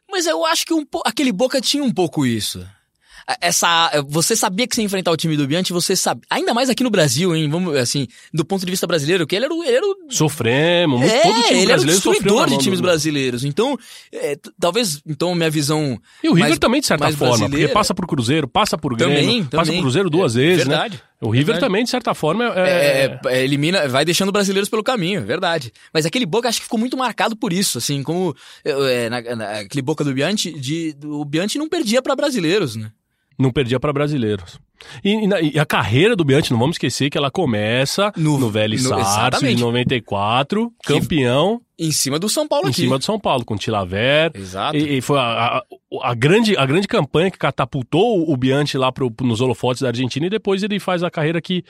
[0.10, 2.66] Mas eu acho que um aquele Boca tinha um pouco isso.
[3.42, 6.22] Essa, você sabia que você ia enfrentar o time do Bianchi, você sabe.
[6.30, 7.50] Ainda mais aqui no Brasil, hein?
[7.50, 9.64] Vamos, assim, do ponto de vista brasileiro, que ele era o.
[9.64, 12.80] Ele era o Sofremos, muito- é, todo time ele era o brasileiro destruidor de times
[12.80, 13.44] brasileiros.
[13.44, 13.78] Então,
[14.14, 16.00] é, talvez, então, minha visão.
[16.24, 19.18] E o River mais- também, de certa forma, porque passa por Cruzeiro, passa por Grêmio,
[19.20, 19.76] Também, passa também.
[19.80, 21.02] por Cruzeiro duas É, vezes, verdade, né?
[21.20, 21.66] O River verdade.
[21.66, 22.60] também, de certa forma, é...
[22.70, 25.74] É, é, elimina, vai deixando brasileiros pelo caminho, é verdade.
[25.94, 29.60] Mas aquele Boca acho que ficou muito marcado por isso, assim, como é, na- na-
[29.60, 32.92] aquele Boca do Bianchi, de, o Bianchi não perdia pra brasileiros, né?
[33.38, 34.60] Não perdia para brasileiros.
[35.04, 38.38] E, e na- e a carreira do Bianchi, não vamos esquecer que ela começa no,
[38.38, 39.62] No- Velho Sarso, em exatamente.
[39.62, 42.82] 94, Que- campeão Em cima do São Paulo em aqui.
[42.82, 44.32] cima do São Paulo, com Tilaver.
[44.36, 44.78] Exato.
[44.78, 45.64] E, e foi a, a,
[46.04, 50.26] a grande, a grande campanha que catapultou o Bianchi lá pro, nos holofotes da Argentina
[50.28, 51.64] e depois ele faz a carreira que.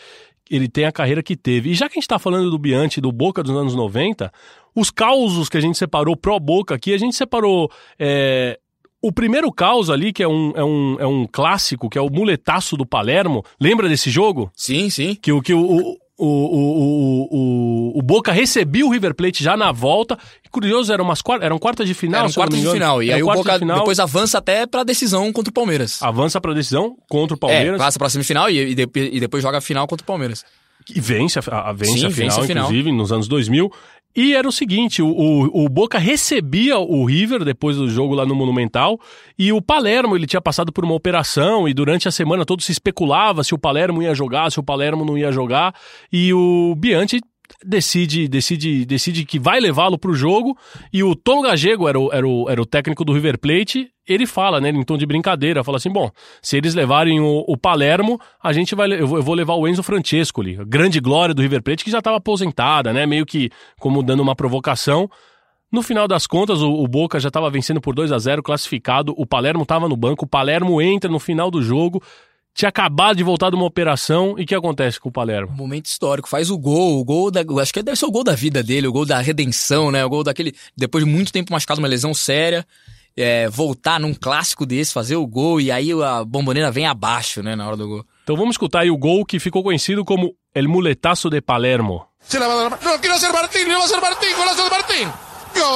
[0.50, 1.72] Ele tem a carreira que teve.
[1.72, 4.32] E já que a gente tá falando do Bianchi, do Boca dos anos 90,
[4.74, 7.70] os causos que a gente separou pró-Boca aqui, a gente separou.
[8.00, 8.58] é,
[9.02, 12.10] o primeiro caos ali, que é um, é, um, é um clássico, que é o
[12.10, 13.44] muletaço do Palermo.
[13.60, 14.52] Lembra desse jogo?
[14.56, 15.16] Sim, sim.
[15.22, 19.72] Que, o- que o, o, o, o, o, Boca recebia o River Plate já na
[19.72, 20.18] volta.
[20.50, 22.22] Curioso, eram, umas, eram quartas de final.
[22.22, 23.04] Era se eu não quarto me de final.
[23.04, 26.02] E aí o quartas Boca de final, depois avança até pra decisão contra o Palmeiras.
[26.02, 29.44] avança pra decisão contra o É, Palmeiras passa pra semifinal e, e, de- e depois
[29.44, 30.44] joga a final contra o Palmeiras.
[30.90, 32.64] e vence a, a- vence Sim, a final, vence a final.
[32.66, 33.72] inclusive, nos anos 2000.
[34.16, 38.26] E era o seguinte, o, o, o Boca recebia o River depois do jogo lá
[38.26, 39.00] no Monumental
[39.38, 42.72] e o Palermo, ele tinha passado por uma operação e durante a semana todo se
[42.72, 45.76] especulava se o Palermo ia jogar, se o Palermo não ia jogar
[46.12, 47.22] e o Bianchi
[47.66, 50.58] decide decide decide que vai levá-lo pro jogo
[50.92, 54.26] e o Tom Gagego era o, era, o, era o técnico do River Plate ele
[54.26, 56.10] fala, né, em tom de brincadeira, fala assim, bom,
[56.42, 60.58] se eles levarem o, o Palermo, a gente vai, eu vou, levar o Enzo Francescoli,
[60.60, 64.24] a grande glória do River Plate, que já estava aposentada, né, meio que como dando
[64.24, 65.10] uma provocação.
[65.70, 69.14] No final das contas, o, o Boca já estava vencendo por 2 a 0 classificado,
[69.18, 72.02] o Palermo estava no banco, o Palermo entra no final do jogo,
[72.58, 75.56] tinha acabado de voltar de uma operação, e o que acontece com o Palermo?
[75.56, 77.42] Momento histórico, faz o gol, o gol da.
[77.62, 80.04] Acho que deve ser o gol da vida dele, o gol da redenção, né?
[80.04, 80.56] O gol daquele.
[80.76, 82.66] Depois de muito tempo machucado, uma lesão séria.
[83.18, 87.56] é, voltar num clássico desse, fazer o gol, e aí a bomboneira vem abaixo, né,
[87.56, 88.06] na hora do gol.
[88.24, 92.06] Então vamos escutar aí o gol que ficou conhecido como El Muletazo de Palermo.
[92.20, 92.80] Se la va a dar.
[92.84, 95.08] No, quiero hacer Martín, a hacer Martín, golazo de Martín.
[95.56, 95.68] Gol.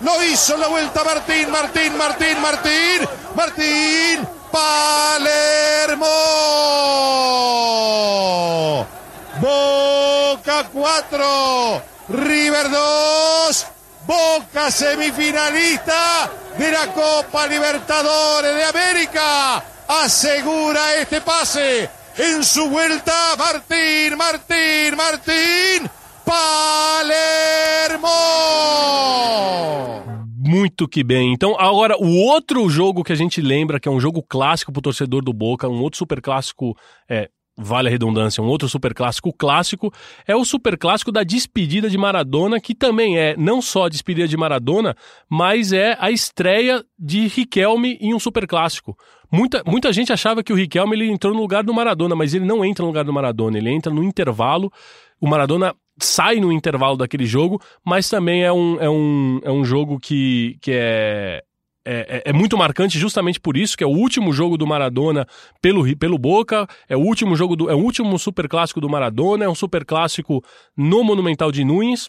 [0.00, 4.40] Lo hizo la vuelta Martín, Martín, Martín, Martín, Martín.
[4.50, 6.06] Palermo.
[9.40, 13.66] Boca 4, River 2,
[14.06, 19.64] Boca semifinalista de la Copa Libertadores de América.
[19.86, 25.90] Asegura este pase en su vuelta Martín, Martín, Martín,
[26.30, 28.06] Palermo.
[30.38, 31.32] Muito que bem.
[31.32, 34.80] Então, agora, o outro jogo que a gente lembra, que é um jogo clássico pro
[34.80, 36.76] torcedor do Boca, um outro super clássico,
[37.08, 39.92] é, vale a redundância, um outro super clássico clássico,
[40.24, 44.28] é o super clássico da despedida de Maradona, que também é não só a despedida
[44.28, 44.94] de Maradona,
[45.28, 48.96] mas é a estreia de Riquelme em um super clássico.
[49.32, 52.44] Muita, muita gente achava que o Riquelme ele entrou no lugar do Maradona, mas ele
[52.44, 54.72] não entra no lugar do Maradona, ele entra no intervalo.
[55.20, 59.64] O Maradona sai no intervalo daquele jogo, mas também é um, é um, é um
[59.64, 61.42] jogo que, que é,
[61.84, 65.26] é, é, muito marcante justamente por isso, que é o último jogo do Maradona
[65.62, 69.44] pelo, pelo Boca, é o último jogo do, é o último super clássico do Maradona,
[69.44, 70.44] é um super clássico
[70.76, 72.08] no Monumental de Nunes.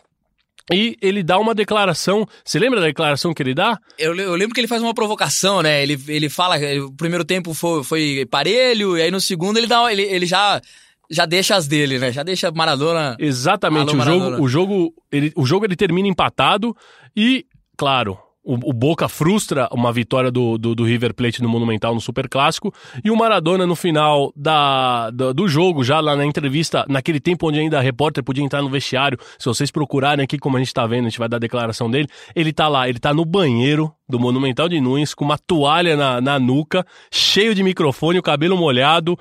[0.72, 2.26] E ele dá uma declaração.
[2.46, 3.80] Você lembra da declaração que ele dá?
[3.98, 5.82] Eu, eu lembro que ele faz uma provocação, né?
[5.82, 9.92] Ele, ele fala o primeiro tempo foi, foi parelho, e aí no segundo ele, dá,
[9.92, 10.62] ele, ele já
[11.12, 12.12] já deixa as dele, né?
[12.12, 13.16] Já deixa Maradona.
[13.20, 13.90] Exatamente.
[13.90, 14.30] Alô, o Maradona.
[14.32, 16.76] jogo, o jogo, ele, o jogo ele termina empatado
[17.16, 17.46] e,
[17.78, 22.28] claro, o, Boca frustra uma vitória do, do, do River Plate no Monumental no Super
[22.28, 27.20] Clássico e o Maradona no final da, da- do jogo, já lá na entrevista, naquele
[27.20, 30.60] tempo onde ainda a repórter podia entrar no vestiário, se vocês procurarem aqui como a
[30.60, 33.14] gente tá vendo, a gente vai dar a declaração dele, ele tá lá, ele tá
[33.14, 38.18] no banheiro do Monumental de Nunes com uma toalha na, na nuca, cheio de microfone,
[38.18, 39.16] o cabelo molhado,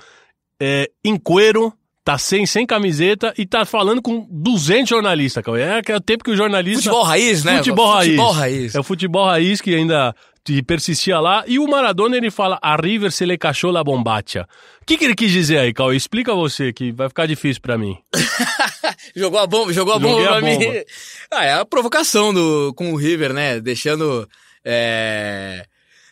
[0.59, 1.73] é, em cuero,
[2.05, 5.63] tá sem, sem camiseta e tá falando com 200 jornalistas, Cauê.
[5.63, 6.83] É aquele tempo que o jornalista...
[6.83, 7.59] Futebol raiz, né?
[7.59, 8.09] Futebol raiz.
[8.11, 8.75] Futebol raiz.
[8.75, 10.15] É o futebol raiz que ainda
[10.67, 11.45] persistia lá.
[11.47, 14.49] E o Maradona, ele fala, a River se le cachou la bombacha.
[14.83, 15.97] O que, que ele quis dizer aí, Cauê?
[15.97, 17.97] Explica você, que vai ficar difícil pra mim.
[19.15, 20.59] Jogou a bomba, jogou a Joguei bomba a pra mim.
[20.59, 20.85] bomba.
[21.33, 23.61] Ah, é a provocação do, com o River, né?
[23.61, 24.29] Deixando.
[24.65, 25.65] é,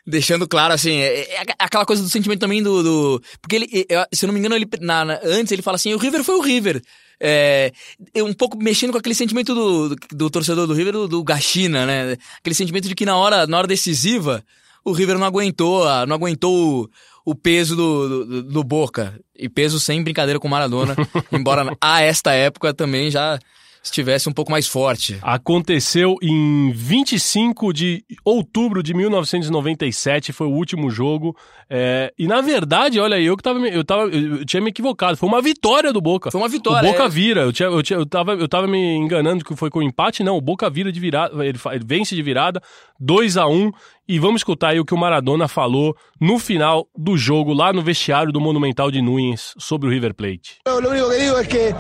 [0.09, 2.83] Deixando claro, assim, é, é aquela coisa do sentimento também do.
[2.83, 3.67] do- porque ele,
[4.13, 6.37] se eu não me engano, ele, na- na- antes ele fala assim: o River foi
[6.37, 6.83] o River.
[7.21, 7.73] É,
[8.15, 11.23] é um pouco mexendo com aquele sentimento do, do, do torcedor do River, do, do
[11.25, 12.17] Gachina, né?
[12.39, 14.43] Aquele sentimento de que na hora, na hora decisiva,
[14.85, 16.91] o River não aguentou, a- não aguentou o,
[17.33, 19.19] o peso do, do, do Boca.
[19.37, 20.97] E peso sem brincadeira com o Maradona,
[21.31, 23.39] embora a esta época também já
[23.83, 25.19] estivesse um pouco mais forte.
[25.23, 31.37] Aconteceu em 25 de outubro de 1997, foi o último jogo.
[31.69, 35.17] é, e na verdade, olha aí, eu que tava, eu, tava, eu tinha me equivocado.
[35.17, 36.31] Foi uma vitória do Boca.
[36.31, 37.09] Foi uma vitória, O Boca é.
[37.09, 37.43] vira.
[37.43, 40.23] Eu, tinha, eu, tinha, eu, tava, eu tava me enganando que foi com empate.
[40.23, 41.45] Não, o Boca vira de virada.
[41.45, 42.63] Ele, ele vence de virada,
[42.99, 43.73] 2 a 1
[44.11, 47.83] E vamos escutar aí o que o Maradona falou no final do jogo, lá no
[47.83, 50.61] vestiário do Monumental de Nunes, sobre o River Plate.
[50.67, 51.75] Lo único que digo es que,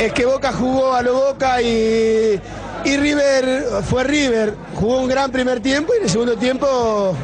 [0.00, 2.40] es que Boca jugó a lo Boca y,
[2.86, 4.54] y River fue River.
[4.74, 7.14] Jugó un gran primer tiempo y en el segundo tiempo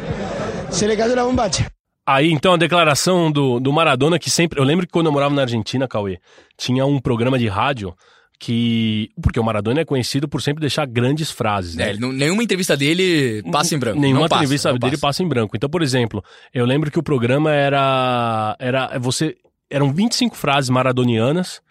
[0.68, 1.68] se le cayó la bombacha.
[2.04, 4.60] Aí, então, a declaração do, do Maradona, que sempre.
[4.60, 6.18] Eu lembro que quando eu morava na Argentina, Cauê,
[6.58, 7.94] tinha um programa de rádio
[8.42, 9.08] que.
[9.22, 11.90] Porque o Maradona é conhecido por sempre deixar grandes frases, né?
[11.92, 14.00] É, não- nenhuma entrevista dele passa em branco.
[14.00, 15.56] Nenhuma passa, entrevista dele passa em branco.
[15.56, 18.56] Então, por exemplo, eu lembro que o programa era.
[18.58, 18.98] Era.
[18.98, 19.36] Você.
[19.70, 21.62] Eram 25 frases maradonianas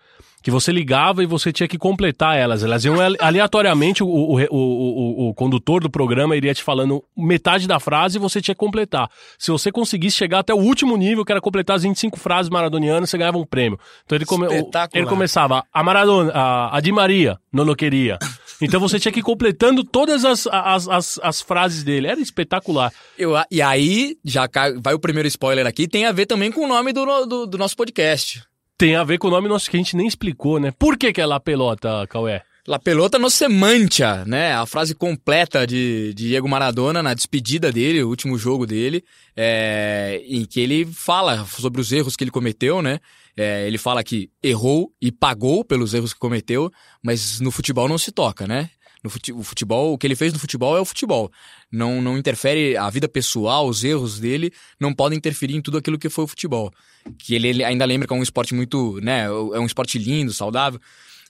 [0.41, 2.63] que você ligava e você tinha que completar elas.
[2.63, 7.03] Elas iam ale- aleatoriamente, o, o, o, o, o condutor do programa iria te falando
[7.15, 9.09] metade da frase e você tinha que completar.
[9.37, 13.09] Se você conseguisse chegar até o último nível, que era completar as 25 frases maradonianas,
[13.09, 13.79] você ganhava um prêmio.
[14.05, 14.47] Então ele, come,
[14.93, 18.17] ele começava, a Maradona, a, a Di Maria, não queria.
[18.61, 22.07] Então você tinha que ir completando todas as, as, as, as frases dele.
[22.07, 22.93] Era espetacular.
[23.17, 24.47] Eu, e aí, já
[24.79, 27.57] vai o primeiro spoiler aqui, tem a ver também com o nome do, do, do
[27.57, 28.43] nosso podcast.
[28.81, 30.71] Tem a ver com o nome nosso que a gente nem explicou, né?
[30.71, 32.41] Por que, que é La Pelota, Caué?
[32.65, 34.55] La pelota no se mancha, né?
[34.55, 39.03] A frase completa de, de Diego Maradona na despedida dele, o último jogo dele,
[39.37, 42.99] é, em que ele fala sobre os erros que ele cometeu, né?
[43.37, 46.71] É, ele fala que errou e pagou pelos erros que cometeu,
[47.03, 48.71] mas no futebol não se toca, né?
[49.03, 51.31] No futebol, o que ele fez no futebol é o futebol.
[51.71, 55.97] Não, não interfere a vida pessoal, os erros dele não podem interferir em tudo aquilo
[55.97, 56.71] que foi o futebol.
[57.17, 59.25] Que ele, ele ainda lembra que é um esporte muito, né?
[59.25, 60.79] É um esporte lindo, saudável.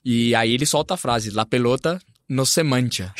[0.03, 3.13] E aí ele solta a frase: La pelota no se mancha.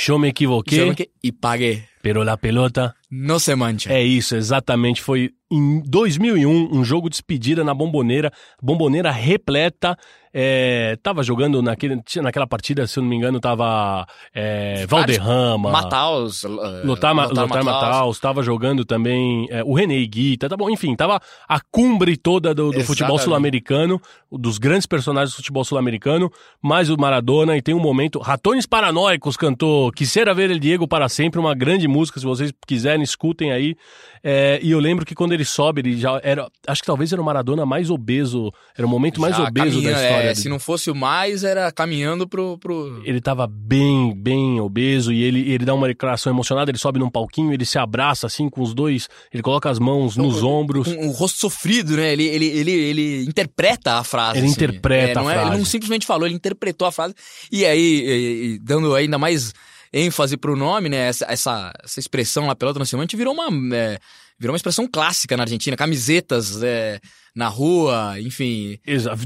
[0.80, 1.84] Eu me equivoquei, E paguei.
[2.02, 3.92] Pero la pelota No se mancha.
[3.92, 5.02] É isso, exatamente.
[5.02, 8.32] Foi em 2001, um jogo de despedida na Bomboneira.
[8.62, 9.98] Bomboneira repleta.
[10.34, 15.70] É, tava jogando naquele, naquela partida, se eu não me engano, tava é, Valderrama.
[15.72, 16.44] Mataus.
[16.86, 21.20] Lotar, Ma- Lotar Mataus, tava jogando também é, o René Guita, tá bom, enfim, tava
[21.50, 26.96] a cumbre toda do, do futebol sul-americano, dos grandes personagens do futebol sul-americano, mais o
[26.96, 31.54] Maradona, e tem um momento, Ratones Paranoicos cantou Quisera Ver El Diego para Sempre, uma
[31.54, 33.76] grande música, se vocês quiserem, escutem aí,
[34.24, 37.20] É, e eu lembro que quando ele sobe, ele já era, acho que talvez era
[37.20, 40.48] o Maradona mais obeso, era o momento mais Já obeso da caminha- história é, se
[40.48, 42.56] não fosse o mais, era caminhando pro.
[42.60, 43.02] pro...
[43.04, 47.10] Ele tava bem, bem obeso e ele, ele dá uma declaração emocionada, ele sobe num
[47.10, 50.88] palquinho, ele se abraça assim com os dois, ele coloca as mãos nos ombros.
[50.94, 52.14] Com o rosto sofrido, né?
[52.14, 54.38] Ele, ele, ele, ele interpreta a frase.
[54.38, 54.54] Ele assim.
[54.56, 55.58] interpreta É, não a é- Ele frase.
[55.58, 57.16] não simplesmente falou, ele interpretou a frase.
[57.52, 59.52] E aí, e- e dando ainda mais
[59.94, 61.08] ênfase pro nome, né?
[61.08, 63.48] Essa, essa, essa expressão lá, pelota semante, virou uma.
[63.76, 64.00] é,
[64.40, 65.78] virou uma expressão clássica na Argentina.
[65.78, 67.00] Camisetas é,
[67.36, 68.78] na rua, enfim.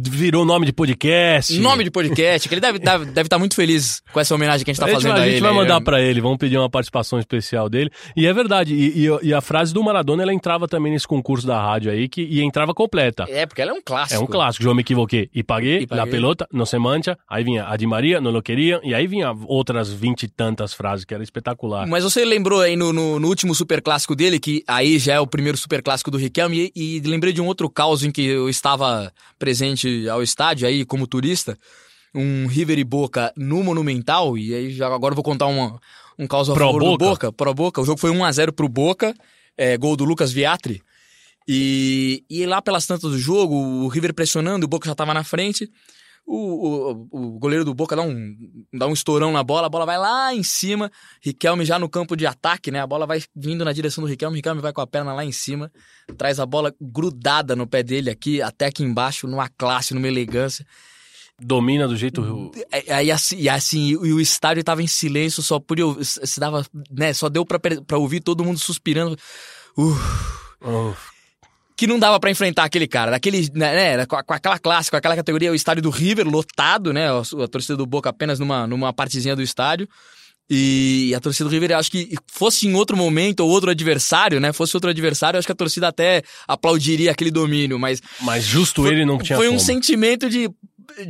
[0.02, 1.58] Virou nome de podcast.
[1.60, 4.72] Nome de podcast, que ele deve estar deve tá muito feliz com essa homenagem que
[4.72, 5.42] a gente tá a gente, fazendo vai- a, a gente ele.
[5.42, 7.90] vai mandar pra ele, vamos pedir uma participação especial dele.
[8.16, 11.48] E é verdade, e, e- e a frase do Maradona, ela entrava também nesse concurso
[11.48, 13.26] da rádio aí, que, e entrava completa.
[13.30, 14.22] É, porque ela é um clássico.
[14.22, 15.30] É um clássico, eu me equivoquei.
[15.34, 16.06] E paguei, E paguei.
[16.06, 17.18] la pelota, no se mancha.
[17.30, 18.80] Aí vinha a Di Maria, no lo queria.
[18.84, 21.88] E aí vinha outras vinte e tantas frases, que era espetacular.
[21.88, 25.20] Mas você lembrou aí no, no, no último super clássico dele, que aí já é
[25.20, 28.24] o primeiro super clássico do Riquelme, e, e lembrei de um outro caos em que
[28.26, 31.58] eu estava presente ao estádio aí como turista,
[32.14, 35.80] um River e Boca no Monumental, e aí já agora eu vou contar uma,
[36.18, 37.06] um caos a Pro favor do Boca?
[37.06, 37.82] Boca, pro Boca.
[37.82, 39.14] O jogo foi 1x0 pro Boca,
[39.58, 40.82] é, gol do Lucas Viatri.
[41.48, 45.24] E, e lá pelas tantas do jogo, o River pressionando, o Boca já estava na
[45.24, 45.70] frente.
[46.28, 48.36] O, o, o goleiro do Boca dá um,
[48.74, 50.92] dá um estourão na bola, a bola vai lá em cima.
[51.22, 52.80] Riquelme já no campo de ataque, né?
[52.82, 55.32] A bola vai vindo na direção do Riquelme, Riquelme vai com a perna lá em
[55.32, 55.72] cima,
[56.18, 60.66] traz a bola grudada no pé dele aqui, até aqui embaixo, numa classe, numa elegância.
[61.40, 62.52] Domina do jeito.
[62.72, 66.40] É, Aí assim, e assim, e o estádio tava em silêncio, só podia, ouvir- se
[66.40, 69.16] dava, né, só deu pra, pra ouvir todo mundo suspirando.
[69.78, 69.94] Uh,
[70.62, 70.94] Oh,
[71.78, 75.16] que não dava pra enfrentar aquele cara, daquele, né, né, com, aquela classe, com aquela
[75.16, 79.36] categoria, o estádio do River lotado, né, a, torcida do Boca apenas numa, numa partezinha
[79.36, 79.88] do estádio.
[80.48, 84.40] E a torcida do River, eu acho que fosse em outro momento ou outro adversário,
[84.40, 84.54] né?
[84.54, 88.86] Fosse outro adversário, eu acho que a torcida até aplaudiria aquele domínio, mas mas justo
[88.86, 89.60] ele não tinha foi um como.
[89.60, 90.48] sentimento de,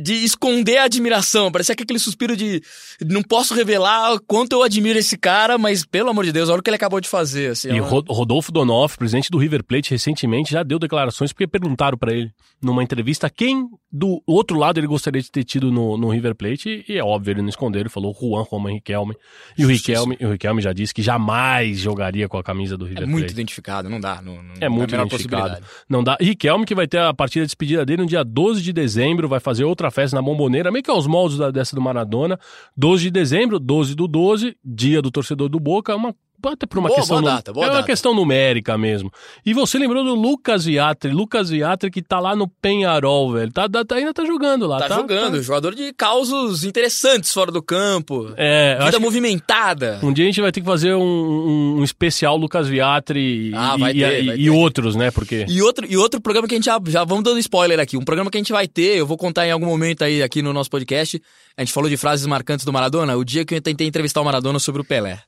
[0.02, 1.50] de esconder a admiração.
[1.50, 2.62] Parecia que aquele suspiro de
[3.04, 6.60] não posso revelar o quanto eu admiro esse cara, mas pelo amor de Deus, olha
[6.60, 7.50] o que ele acabou de fazer.
[7.52, 11.46] Assim, E é uma- Rodolfo Donoff, presidente do River Plate, recentemente já deu declarações porque
[11.46, 12.30] perguntaram pra ele
[12.62, 16.84] numa entrevista quem do outro lado ele gostaria de ter tido no, no River Plate
[16.88, 19.14] e, é óbvio, ele não escondeu, ele falou Juan Roman Riquelme.
[19.56, 23.04] E o Riquelme, o Riquelme já disse que jamais jogaria com a camisa do River
[23.04, 23.32] é muito Plate.
[23.32, 24.20] identificado, não dá.
[24.22, 25.64] Não, não É muito não a menor identificado.
[25.88, 26.16] Não dá.
[26.20, 29.40] Riquelme que vai ter a partida de despedida dele no dia 12 de dezembro, vai
[29.40, 32.38] fazer outra festa na Bomboneira, meio que aos moldes da, dessa do Maradona.
[32.76, 36.88] 12 de dezembro, 12 do 12, dia do torcedor do Boca, uma até por uma
[36.88, 37.86] Boa- questão boa data, boa é uma data.
[37.86, 39.12] questão numérica mesmo.
[39.44, 43.52] E você lembrou do Lucas Viatri, Lucas Viatri que tá lá no Penharol, velho.
[43.52, 44.96] Tá, tá- ainda tá jogando lá, Tá, tá?
[44.96, 48.32] jogando, tá- jogador de causos interessantes fora do campo.
[48.36, 49.98] É, Vida movimentada.
[50.02, 53.76] um dia a gente vai ter que fazer um, um- um especial Lucas Viatri Ah,
[53.78, 55.10] e, e- ter, e- e outros, né?
[55.10, 57.96] Porque E outro, e outro programa que a gente já, já vamos dando spoiler aqui.
[57.96, 60.42] Um programa que a gente vai ter, eu vou contar em algum momento aí aqui
[60.42, 61.20] no nosso podcast.
[61.56, 63.16] A gente falou de frases marcantes do Maradona.
[63.16, 65.20] O dia que eu tentei entrevistar o Maradona sobre o Pelé.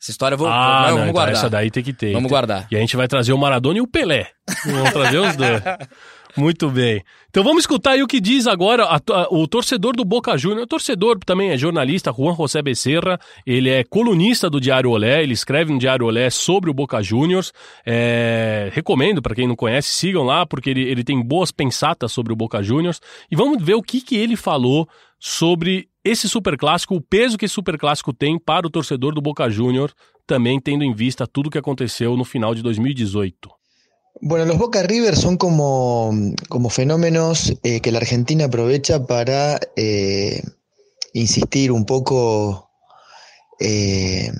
[0.00, 1.34] Essa história eu vou, ah, não, não, vamos então guardar.
[1.34, 2.12] essa daí tem que ter.
[2.12, 2.66] Vamos guardar.
[2.70, 4.28] E a gente vai trazer o Maradona e o Pelé.
[4.64, 5.62] Vamos trazer os dois.
[6.36, 7.02] Muito bem.
[7.30, 10.64] Então vamos escutar aí o que diz agora a- a- o torcedor do Boca Juniors.
[10.64, 13.18] O torcedor também é jornalista, Juan José Becerra.
[13.46, 15.22] Ele é colunista do Diário Olé.
[15.22, 17.54] Ele escreve no Diário Olé sobre o Boca Juniors.
[17.86, 22.34] É, recomendo, para quem não conhece, sigam lá, porque ele, ele tem boas pensatas sobre
[22.34, 23.00] o Boca Juniors.
[23.30, 24.86] E vamos ver o que, que ele falou
[25.18, 29.92] sobre esse superclássico, o peso que esse superclássico tem para o torcedor do Boca Juniors,
[30.26, 33.50] também tendo em vista tudo que aconteceu no final de 2018.
[34.22, 36.10] Bueno, los Boca River son como,
[36.48, 40.42] como fenómenos eh, que la Argentina aprovecha para eh,
[41.12, 42.70] insistir un poco
[43.60, 44.30] eh,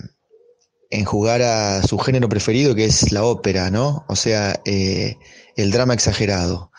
[0.90, 4.04] en jugar a su género preferido, que es la ópera, ¿no?
[4.08, 5.16] O sea, eh,
[5.56, 6.70] el drama exagerado.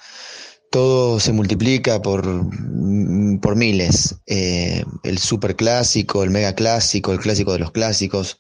[0.72, 4.16] Todo se multiplica por, mm, por miles.
[4.26, 8.40] Eh, el superclásico, el megaclásico, el clásico de los clásicos.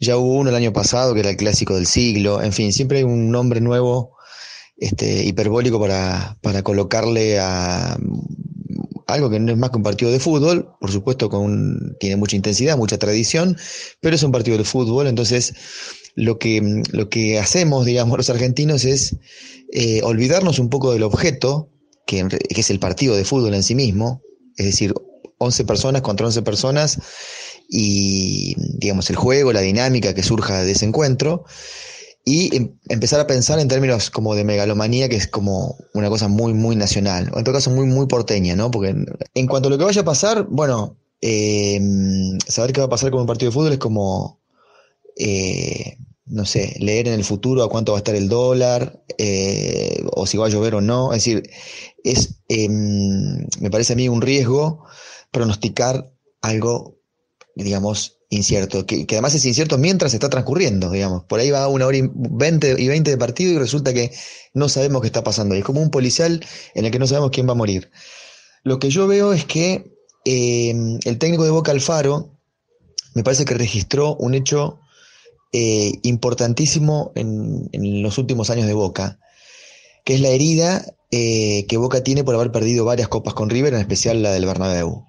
[0.00, 2.42] Ya hubo uno el año pasado que era el clásico del siglo.
[2.42, 4.16] En fin, siempre hay un nombre nuevo,
[4.78, 7.98] este, hiperbólico para, para colocarle a,
[9.10, 12.36] algo que no es más que un partido de fútbol, por supuesto con tiene mucha
[12.36, 13.56] intensidad, mucha tradición,
[14.00, 15.54] pero es un partido de fútbol, entonces
[16.14, 19.16] lo que, lo que hacemos, digamos, los argentinos es
[19.72, 21.68] eh, olvidarnos un poco del objeto,
[22.06, 24.22] que, es el partido de fútbol en sí mismo,
[24.56, 24.94] es decir,
[25.38, 26.98] 11 personas contra 11 personas
[27.68, 31.44] y, digamos, el juego, la dinámica que surja de ese encuentro,
[32.24, 36.28] y em, empezar a pensar en términos como de megalomanía, que es como una cosa
[36.28, 38.70] muy, muy nacional, o en todo caso muy, muy porteña, ¿no?
[38.70, 38.94] Porque
[39.34, 43.10] en, cuanto a lo que vaya a pasar, bueno, em, saber qué va a pasar
[43.10, 44.39] con un partido de fútbol es como,
[45.22, 50.02] eh, no sé, leer en el futuro a cuánto va a estar el dólar, eh,
[50.12, 51.50] o si va a llover o no, es decir,
[52.04, 54.84] es, em, me parece a mí un riesgo
[55.30, 56.10] pronosticar
[56.40, 56.96] algo,
[57.54, 61.24] digamos, incierto, que, además es incierto mientras está transcurriendo, digamos.
[61.24, 64.12] Por ahí va una hora y veinte y veinte de partido y resulta que
[64.54, 65.54] no sabemos qué está pasando.
[65.54, 66.44] Es como un policial
[66.74, 67.90] en el que no sabemos quién va a morir.
[68.62, 69.92] Lo que yo veo es que
[70.24, 72.38] eh, el técnico de Boca Alfaro
[73.14, 74.80] me parece que registró un hecho
[75.52, 79.18] eh, importantísimo en, los últimos años de Boca,
[80.04, 83.74] que es la herida eh, que Boca tiene por haber perdido varias copas con River,
[83.74, 85.06] en especial la del Bernabéu.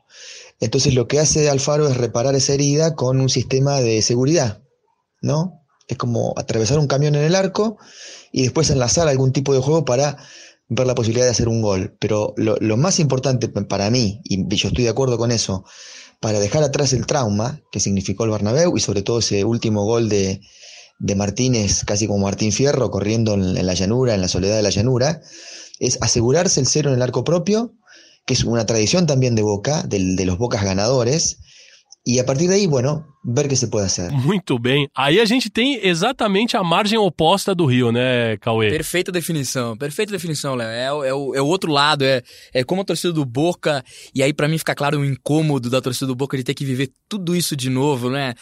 [0.59, 4.61] Entonces lo que hace Alfaro es reparar esa herida con un sistema de seguridad,
[5.21, 5.63] ¿no?
[5.87, 7.77] Es como atravesar un camión en el arco
[8.31, 10.17] y después enlazar algún tipo de juego para
[10.69, 11.97] ver la posibilidad de hacer un gol.
[11.99, 15.65] Pero lo, más importante para mí, y yo estoy de acuerdo con eso,
[16.21, 20.07] para dejar atrás el trauma que significó el Bernabéu y sobre todo ese último gol
[20.07, 20.39] de,
[21.15, 25.19] Martínez, casi como Martín Fierro, corriendo en la llanura, en la soledad de la llanura,
[25.79, 27.73] es asegurarse el cero en el arco propio
[28.25, 31.39] que es una tradición también de Boca, de, de los Bocas ganadores,
[32.05, 34.11] e a partir daí, bueno, ver o que se pode fazer.
[34.11, 34.89] Muito bem.
[34.97, 38.71] Aí a gente tem exatamente a margem oposta do Rio, né, Cauê?
[38.71, 40.67] Perfeita definição, perfeita definição, Léo.
[40.67, 43.83] É, é, o, é o outro lado, é, é como a torcida do Boca,
[44.15, 46.65] e aí para mim fica claro o incômodo da torcida do Boca de ter que
[46.65, 48.33] viver tudo isso de novo, né?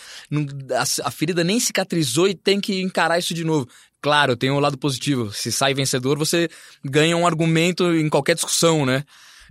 [0.71, 3.67] a, a ferida nem cicatrizou e tem que encarar isso de novo.
[4.01, 5.33] Claro, tem o um lado positivo.
[5.33, 6.47] Se sai vencedor, você
[6.85, 9.03] ganha um argumento em qualquer discussão, né?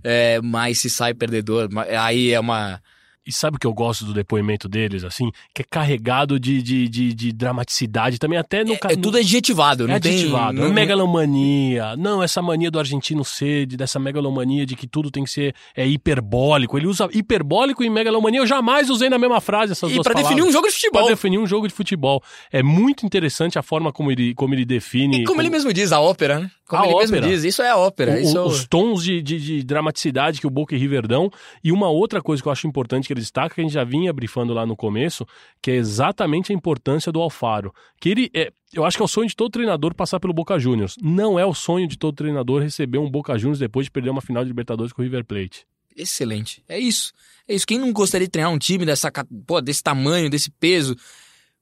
[0.03, 2.81] É, mas se sai perdedor, aí é uma
[3.29, 5.31] e sabe o que eu gosto do depoimento deles, assim?
[5.53, 8.73] Que é carregado de, de, de, de dramaticidade também, até no...
[8.73, 10.13] É, é tudo adjetivado, não é tem...
[10.13, 10.59] adjetivado.
[10.59, 15.29] Não, megalomania, não, essa mania do argentino ser, dessa megalomania de que tudo tem que
[15.29, 16.77] ser é, hiperbólico.
[16.77, 20.13] Ele usa hiperbólico e megalomania, eu jamais usei na mesma frase essas e duas pra
[20.13, 20.35] palavras.
[20.35, 21.01] definir um jogo de futebol.
[21.03, 22.23] Pra definir um jogo de futebol.
[22.51, 25.17] É muito interessante a forma como ele, como ele define...
[25.17, 25.41] E como, como...
[25.41, 26.51] ele mesmo diz, a ópera, né?
[26.69, 27.11] Como a ele ópera.
[27.11, 28.13] mesmo diz, isso é ópera.
[28.13, 31.31] O, isso é Os tons de, de, de, dramaticidade que o Boca e River dão.
[31.63, 33.83] E uma outra coisa que eu acho importante que ele destaca, que a gente já
[33.83, 35.25] vinha brifando lá no começo,
[35.61, 37.73] que é exatamente a importância do Alfaro.
[37.99, 40.59] Que ele é, eu acho que é o sonho de todo treinador passar pelo Boca
[40.59, 40.95] Juniors.
[41.01, 44.21] Não é o sonho de todo treinador receber um Boca Juniors depois de perder uma
[44.21, 45.65] final de Libertadores com o River Plate.
[45.97, 46.63] Excelente.
[46.69, 47.11] É isso.
[47.47, 47.65] É isso.
[47.65, 49.11] Quem não gostaria de treinar um time dessa,
[49.47, 50.95] pô, desse tamanho, desse peso?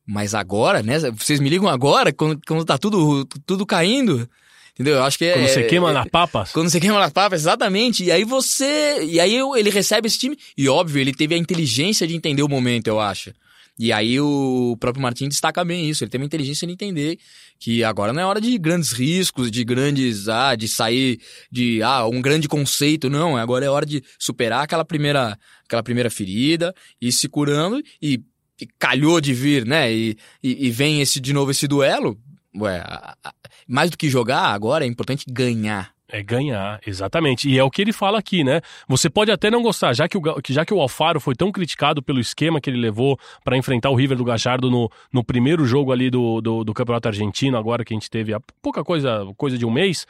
[0.06, 1.00] Mas agora, né?
[1.12, 4.30] Vocês me ligam agora, quando, quando tá tudo, tudo caindo.
[4.78, 4.98] Entendeu?
[4.98, 6.52] Eu acho que Quando é, você queima é, nas papas?
[6.52, 8.04] Quando você queima nas papas, exatamente.
[8.04, 9.04] E aí você.
[9.04, 10.38] E aí ele recebe esse time.
[10.56, 13.34] E óbvio, ele teve a inteligência de entender o momento, eu acho.
[13.80, 16.04] E aí o próprio Martin destaca bem isso.
[16.04, 17.18] Ele teve a inteligência de entender
[17.60, 20.30] que agora não é hora de grandes riscos, de grandes.
[20.30, 21.20] Ah, de sair
[21.52, 23.10] de ah, um grande conceito.
[23.10, 26.72] Não, agora é hora de superar aquela primeira, aquela primeira ferida,
[27.02, 28.22] ir se curando e,
[28.62, 29.92] e calhou de vir, né?
[29.92, 32.16] E, e, e vem esse de novo esse duelo
[32.60, 32.84] Ué,
[33.68, 35.92] mais do que jogar, agora é importante ganhar.
[36.10, 37.50] É ganhar, exatamente.
[37.50, 38.62] E é o que ele fala aqui, né?
[38.88, 42.02] Você pode até não gostar, já que o, já que o Alfaro foi tão criticado
[42.02, 45.92] pelo esquema que ele levou para enfrentar o River do Gajardo no, no primeiro jogo
[45.92, 49.58] ali do, do, do, Campeonato Argentino, agora que a gente teve há pouca coisa, coisa
[49.58, 50.08] de um mês.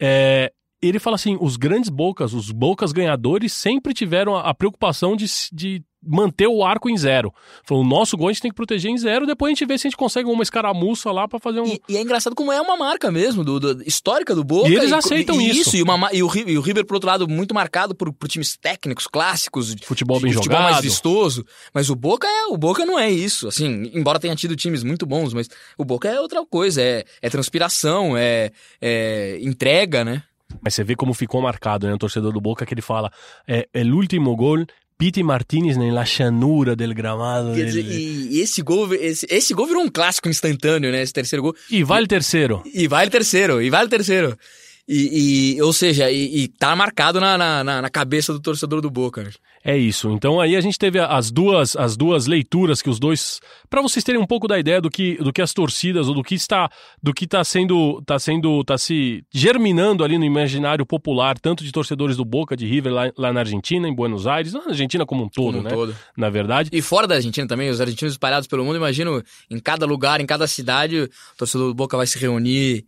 [0.00, 0.50] É,
[0.80, 5.26] ele fala assim: os grandes bocas, os bocas ganhadores, sempre tiveram a, a preocupação de,
[5.52, 7.32] de manter o arco em zero.
[7.64, 9.78] Falou, o nosso gol a gente tem que proteger em zero, depois a gente vê
[9.78, 11.66] se a gente consegue uma escaramuça lá para fazer um...
[11.66, 14.68] E, e, é engraçado como é uma marca mesmo, do, do histórica do Boca.
[14.68, 15.76] E eles aceitam e, isso.
[15.76, 18.56] E, uma, e, o, e o River, por outro lado, muito marcado por, por times
[18.56, 19.74] técnicos, clássicos.
[19.82, 20.44] Futebol bem de, jogado.
[20.44, 21.46] Futebol mais vistoso.
[21.72, 23.48] Mas o Boca, é, o Boca não é isso.
[23.48, 25.48] Assim, embora tenha tido times muito bons, mas
[25.78, 26.80] o Boca é outra coisa.
[26.82, 28.50] É, é transpiração, é,
[28.80, 30.22] é entrega, né?
[30.62, 31.94] Mas você vê como ficou marcado, né?
[31.94, 33.10] O torcedor do Boca que ele fala:
[33.46, 34.64] é, é o último gol
[34.96, 37.54] Pete Martinez na né, chanura del gramado.
[37.54, 41.02] Quer dizer, e esse gol, esse, esse gol virou um clássico instantâneo, né?
[41.02, 41.56] Esse terceiro gol.
[41.70, 42.62] E vale terceiro.
[42.64, 44.38] E, e vale terceiro, e vale terceiro.
[44.86, 48.90] E, e, ou seja, e, e tá marcado na, na, na, cabeça do torcedor do
[48.90, 49.30] Boca.
[49.64, 50.10] É isso.
[50.10, 54.04] Então aí a gente teve as duas, as duas leituras que os dois, para vocês
[54.04, 56.70] terem um pouco da ideia do que, do que as torcidas ou do que está,
[57.02, 61.72] do que está sendo, tá sendo, tá se germinando ali no imaginário popular, tanto de
[61.72, 65.24] torcedores do Boca, de River lá, lá na Argentina, em Buenos Aires, na Argentina como
[65.24, 65.70] um todo, como um né?
[65.70, 65.96] Todo.
[66.14, 66.68] Na verdade.
[66.70, 70.26] E fora da Argentina também, os argentinos espalhados pelo mundo, imagino em cada lugar, em
[70.26, 71.08] cada cidade, o
[71.38, 72.84] torcedor do Boca vai se reunir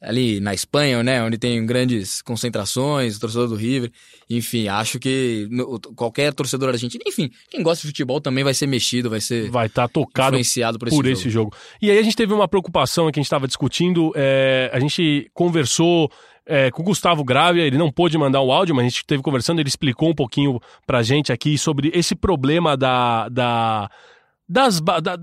[0.00, 3.92] ali na Espanha, né, onde tem grandes concentrações, torcedor do River.
[4.28, 5.48] Enfim, acho que
[5.94, 9.66] qualquer torcedor argentino, enfim, quem gosta de futebol também vai ser mexido, vai ser vai
[9.66, 11.18] estar tá tocado influenciado por esse, por jogo.
[11.18, 11.56] esse jogo.
[11.82, 15.30] E aí a gente teve uma preocupação que a gente estava discutindo, é, a gente
[15.34, 16.10] conversou
[16.46, 19.22] é, com o Gustavo Gravia, ele não pôde mandar o áudio, mas a gente esteve
[19.22, 23.90] conversando, ele explicou um pouquinho pra gente aqui sobre esse problema da, da
[24.48, 25.16] das, da,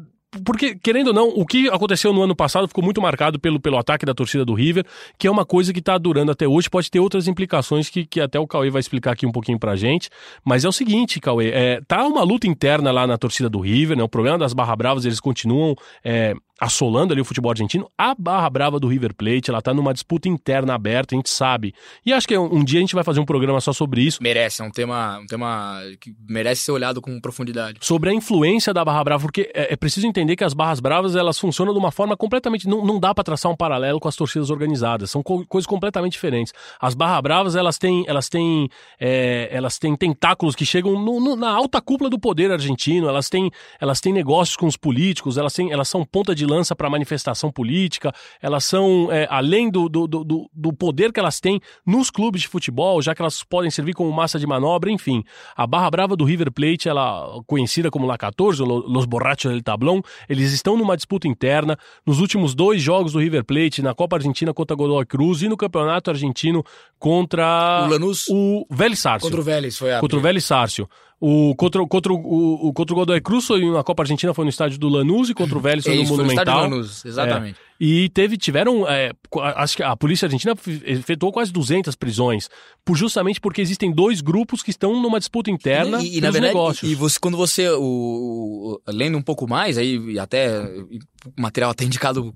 [0.44, 3.78] porque, querendo ou não, o que aconteceu no ano passado ficou muito marcado pelo, pelo
[3.78, 4.86] ataque da torcida do River,
[5.18, 8.20] que é uma coisa que está durando até hoje, pode ter outras implicações que, que
[8.20, 10.10] até o Cauê vai explicar aqui um pouquinho pra gente.
[10.44, 13.98] Mas é o seguinte, Cauê, é, tá uma luta interna lá na torcida do River,
[13.98, 14.04] né?
[14.04, 17.90] O problema das Barra Bravas, eles continuam é, assolando ali o futebol argentino.
[17.98, 21.74] A Barra Brava do River Plate, ela tá numa disputa interna aberta, a gente sabe.
[22.06, 24.22] E acho que um, dia a gente vai fazer um programa só sobre isso.
[24.22, 27.80] Merece, é um tema, um tema que merece ser olhado com profundidade.
[27.82, 31.16] Sobre a influência da Barra Brava, porque é, é preciso entender que as Barras Bravas,
[31.16, 34.16] elas funcionam de uma forma completamente, não, não dá para traçar um paralelo com as
[34.16, 36.54] torcidas organizadas, são co coisas completamente diferentes.
[36.80, 41.36] As Barra Bravas, elas têm, elas têm, é, elas têm tentáculos que chegam no, no,
[41.36, 45.54] na alta cúpula do poder argentino, elas têm, elas têm negócios com os políticos, elas,
[45.54, 50.08] têm, elas são ponta de lança para manifestação política, elas são, é, além do, do,
[50.08, 53.94] do, do, poder que elas têm nos clubes de futebol, já que elas podem servir
[53.94, 55.24] como massa de manobra, enfim.
[55.56, 60.02] A Barra Brava do River Plate, ela conhecida como La 14, Los Borrachos del Tablón,
[60.30, 61.78] eles estão numa disputa interna.
[62.06, 65.58] Nos últimos dois jogos do River Plate, na Copa Argentina contra Godoy Cruz e no
[65.58, 66.64] Campeonato Argentino
[67.00, 69.28] contra o Lanús, o Vélez Sárcio.
[69.28, 70.88] Contra o Vélez, foi a Contra o Vélez Sárcio.
[71.20, 74.50] O, contra, contra, o, o, contra o Godoy Cruz foi na Copa Argentina foi no
[74.50, 76.46] estádio do Lanús e contra o Vélez foi no Isso, Monumental.
[76.46, 77.60] Foi no estádio do Lanús, exatamente.
[77.60, 77.68] É.
[77.80, 79.12] E teve, tiveram, é,
[79.56, 80.54] acho que a polícia argentina
[80.86, 82.50] efetuou quase 200 prisões,
[82.86, 86.54] por, justamente porque existem dois grupos que estão numa disputa interna e, e na verdade,
[86.54, 86.92] negócios.
[86.92, 92.34] E você, quando você, o, lendo um pouco mais, aí até o material até indicado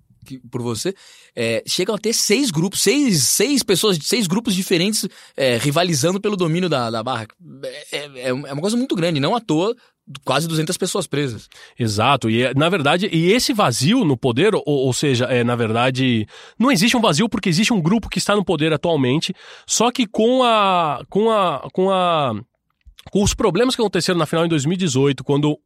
[0.50, 0.94] por você,
[1.36, 6.38] é, chegam a ter seis grupos, seis, seis pessoas, seis grupos diferentes é, rivalizando pelo
[6.38, 7.28] domínio da, da barra.
[7.92, 9.76] É, é, é uma coisa muito grande, não à toa
[10.26, 11.48] quase 200 pessoas presas.
[11.78, 15.56] Exato, e é, na verdade, e esse vazio no poder, ou, ou, seja, é, na
[15.56, 16.28] verdade,
[16.60, 19.34] não existe um vazio porque existe um grupo que está no poder atualmente,
[19.66, 22.34] só que com a com a com a
[23.12, 25.58] com os problemas que aconteceram na final em 2018, quando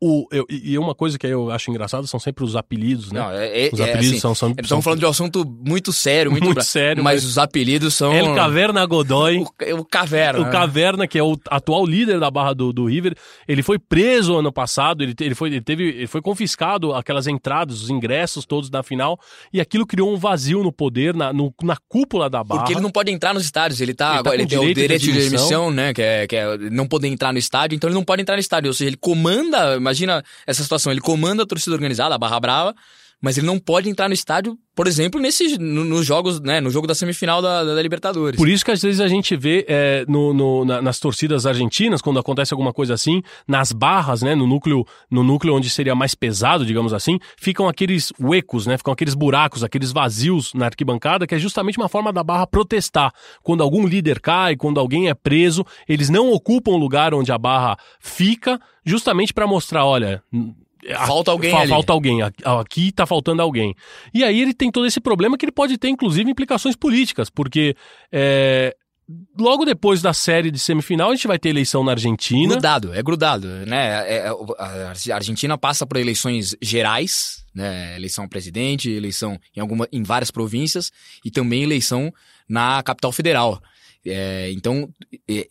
[0.00, 3.20] o, eu, e uma coisa que eu acho engraçado são sempre os apelidos, né?
[3.20, 4.82] Não, é, é, os apelidos assim, são, são, Estamos são...
[4.82, 7.02] falando de um assunto muito sério, muito, muito sério.
[7.02, 8.12] Mas, mas, os apelidos são.
[8.12, 9.38] El Caverna Godoy.
[9.38, 10.40] O, o Caverna.
[10.40, 10.50] O né?
[10.50, 13.16] Caverna, que é o atual líder da barra do, do River,
[13.48, 17.82] ele foi preso ano passado, ele, ele, foi, ele, teve, ele foi confiscado aquelas entradas,
[17.82, 19.18] os ingressos todos da final,
[19.52, 22.60] e aquilo criou um vazio no poder, na, no, na cúpula da barra.
[22.60, 24.14] Porque ele não pode entrar nos estádios, ele tá.
[24.14, 25.92] Ele, tá ele tem o direito de, de emissão, né?
[25.92, 28.40] Que é, que é não poder entrar no estádio, então ele não pode entrar no
[28.40, 28.68] estádio.
[28.68, 30.92] Ou seja, ele comanda, imagina essas situação.
[30.92, 32.74] Ele comanda a torcida organizada, a Barra Brava,
[33.20, 36.70] mas ele não pode entrar no estádio, por exemplo, nesses no, nos jogos, né, no
[36.70, 38.38] jogo da semifinal da, da, Libertadores.
[38.38, 42.00] Por isso que às vezes a gente vê é, no, no na, nas torcidas argentinas,
[42.00, 46.14] quando acontece alguma coisa assim, nas barras, né, no núcleo, no núcleo onde seria mais
[46.14, 51.34] pesado, digamos assim, ficam aqueles huecos, né, ficam aqueles buracos, aqueles vazios na arquibancada, que
[51.34, 53.12] é justamente uma forma da barra protestar.
[53.42, 57.38] Quando algum líder cai, quando alguém é preso, eles não ocupam o lugar onde a
[57.38, 60.22] barra fica, justamente para mostrar, olha,
[60.94, 61.68] Falta alguém fa ali.
[61.68, 62.20] Falta alguém.
[62.22, 63.74] Aqui tá faltando alguém.
[64.12, 67.76] E aí ele tem todo esse problema que ele pode ter, inclusive, implicações políticas, porque
[68.12, 68.74] é,
[69.38, 72.54] logo depois da série de semifinal, a gente vai ter eleição na Argentina.
[72.54, 74.04] Grudado, é grudado, né?
[74.06, 77.96] É, é, a Argentina passa por eleições gerais, né?
[77.96, 80.92] Eleição presidente, eleição em, alguma, em várias províncias
[81.24, 82.12] e também eleição
[82.48, 83.60] na capital federal.
[84.08, 84.88] É, então,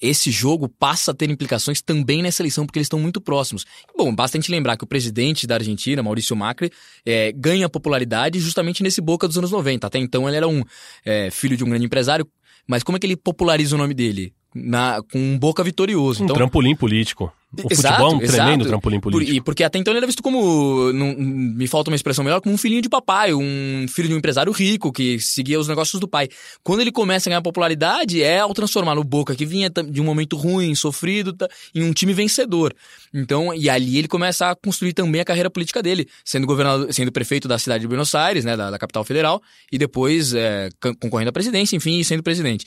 [0.01, 3.65] esse jogo passa a ter implicações também nessa eleição, porque eles estão muito próximos.
[3.95, 6.71] Bom, basta a gente lembrar que o presidente da Argentina, Maurício Macri,
[7.05, 9.85] é, ganha popularidade justamente nesse Boca dos anos 90.
[9.87, 10.63] Até então ele era um
[11.05, 12.27] é, filho de um grande empresário,
[12.67, 14.33] mas como é que ele populariza o nome dele?
[14.63, 16.21] Na, com um Boca vitorioso.
[16.21, 17.31] Um então, trampolim político.
[17.49, 18.67] O Exato, futebol é um tremendo exato.
[18.67, 19.37] trampolim Por- político.
[19.37, 22.53] e porque até então ele era visto como, não- me falta uma expressão melhor, como
[22.53, 26.09] um filhinho de papai, um filho de um empresário rico que seguia os negócios do
[26.09, 26.27] pai.
[26.61, 30.03] Quando ele começa a ganhar popularidade, é ao transformar no Boca, que vinha de um
[30.03, 31.33] momento ruim, sofrido,
[31.73, 32.75] em um time vencedor.
[33.13, 37.13] Então, e ali ele começa a construir também a carreira política dele, sendo governador, sendo
[37.13, 39.41] prefeito da cidade de Buenos Aires, né, da, da capital federal,
[39.71, 42.65] e depois é, concorrendo à presidência, enfim, e sendo presidente.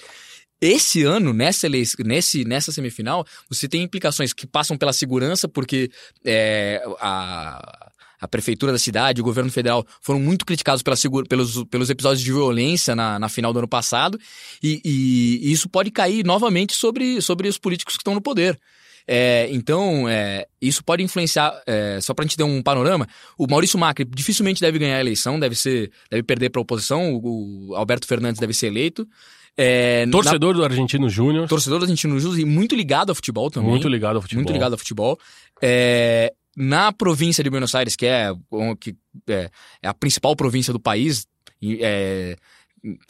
[0.60, 5.90] Esse ano, nessa, nesse, nessa semifinal, você tem implicações que passam pela segurança, porque
[6.22, 7.90] é, a,
[8.20, 10.96] a prefeitura da cidade, o governo federal foram muito criticados pela
[11.26, 14.20] pelos, pelos episódios de violência na, na final do ano passado,
[14.62, 18.60] e, e- e isso pode cair novamente sobre, sobre os políticos que estão no poder.
[19.08, 23.08] É, então, é, isso pode influenciar, é, só pra gente ter um panorama,
[23.38, 27.70] o Maurício Macri dificilmente deve ganhar a eleição, deve ser, deve perder pra oposição, o,
[27.70, 29.08] o Alberto Fernandes deve ser eleito.
[29.56, 31.48] É, na- Torcedor do Argentino Júnior.
[31.48, 33.70] torcedor do Argentino Júnior e muito ligado ao futebol também.
[33.70, 34.42] Muito ligado ao futebol.
[34.42, 35.18] Muito ligado ao futebol.
[35.60, 38.32] É, na província de Buenos Aires, que é,
[38.80, 38.94] que
[39.28, 39.50] é,
[39.82, 41.26] é a principal província do país,
[41.62, 42.36] é,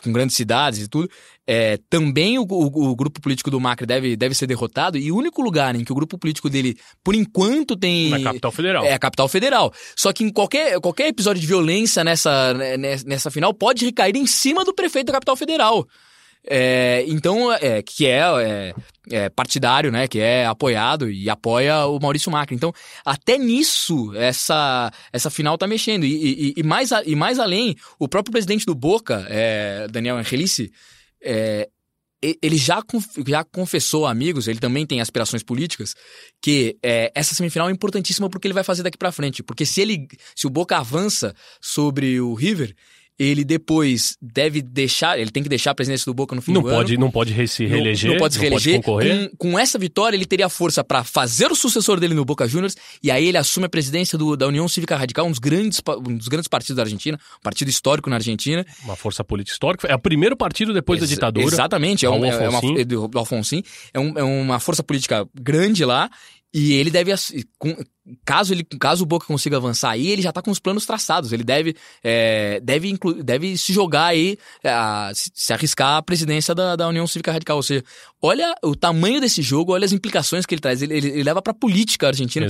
[0.02, 1.08] com grandes cidades e tudo,
[1.46, 5.16] é, também o, o- o grupo político do Macri deve, deve ser derrotado, e o
[5.16, 8.10] único lugar em que o grupo político dele, por enquanto, tem.
[8.10, 8.84] Na capital federal.
[8.84, 9.72] É a capital federal.
[9.96, 14.26] Só que em qualquer, qualquer episódio de violência nessa, nessa, nessa final pode recair em
[14.26, 15.86] cima do prefeito da capital federal.
[16.46, 18.74] É, então, é, que é, é,
[19.10, 20.08] é partidário, né?
[20.08, 22.56] Que é apoiado e apoia o Maurício Macri.
[22.56, 22.72] Então,
[23.04, 26.04] até nisso, essa, essa final tá mexendo.
[26.04, 30.16] E, e- e mais, a- e mais além, o próprio presidente do Boca, é, Daniel
[30.16, 30.70] Angelici,
[31.22, 31.68] é,
[32.42, 32.82] ele já,
[33.26, 35.94] já confessou a amigos, ele também tem aspirações políticas,
[36.42, 39.42] que é, essa semifinal é importantíssima porque ele vai fazer daqui pra frente.
[39.42, 42.74] Porque se ele, se o Boca avança sobre o River,
[43.22, 46.62] ele depois deve deixar, ele tem que deixar a presidência do Boca no fim Não
[46.62, 47.00] do pode, ano.
[47.04, 48.10] não pode se Não- reeleger.
[48.12, 48.76] Não, pode se reeleger.
[48.76, 49.30] concorrer.
[49.36, 52.74] com, com essa vitória, ele teria força pra fazer o sucessor dele no Boca Juniors
[53.02, 56.16] e aí ele assume a presidência do- da União Cívica Radical, um dos, grandes, um
[56.16, 58.64] dos grandes partidos da Argentina, um partido histórico na Argentina.
[58.84, 59.86] Uma força política histórica.
[59.86, 61.46] É o primeiro partido depois da Ex- ditadura.
[61.46, 62.78] Exatamente, é, um, é, uma, Alfonsín.
[62.80, 63.18] é do, do.
[63.92, 66.08] É, um- é uma força política grande lá.
[66.52, 67.12] E ele deve,
[67.58, 67.76] com-
[68.24, 71.32] caso, ele, caso o Boca consiga avançar aí, ele já tá com os planos traçados.
[71.32, 76.76] Ele deve, é, deve, inclu, deve se jogar aí, a- se, arriscar a presidência da,
[76.76, 77.56] da União Cívica Radical.
[77.56, 77.84] Ou seja,
[78.22, 80.82] olha o tamanho desse jogo, olha as implicações que ele traz.
[80.82, 82.46] Ele, ele, ele leva pra política argentina,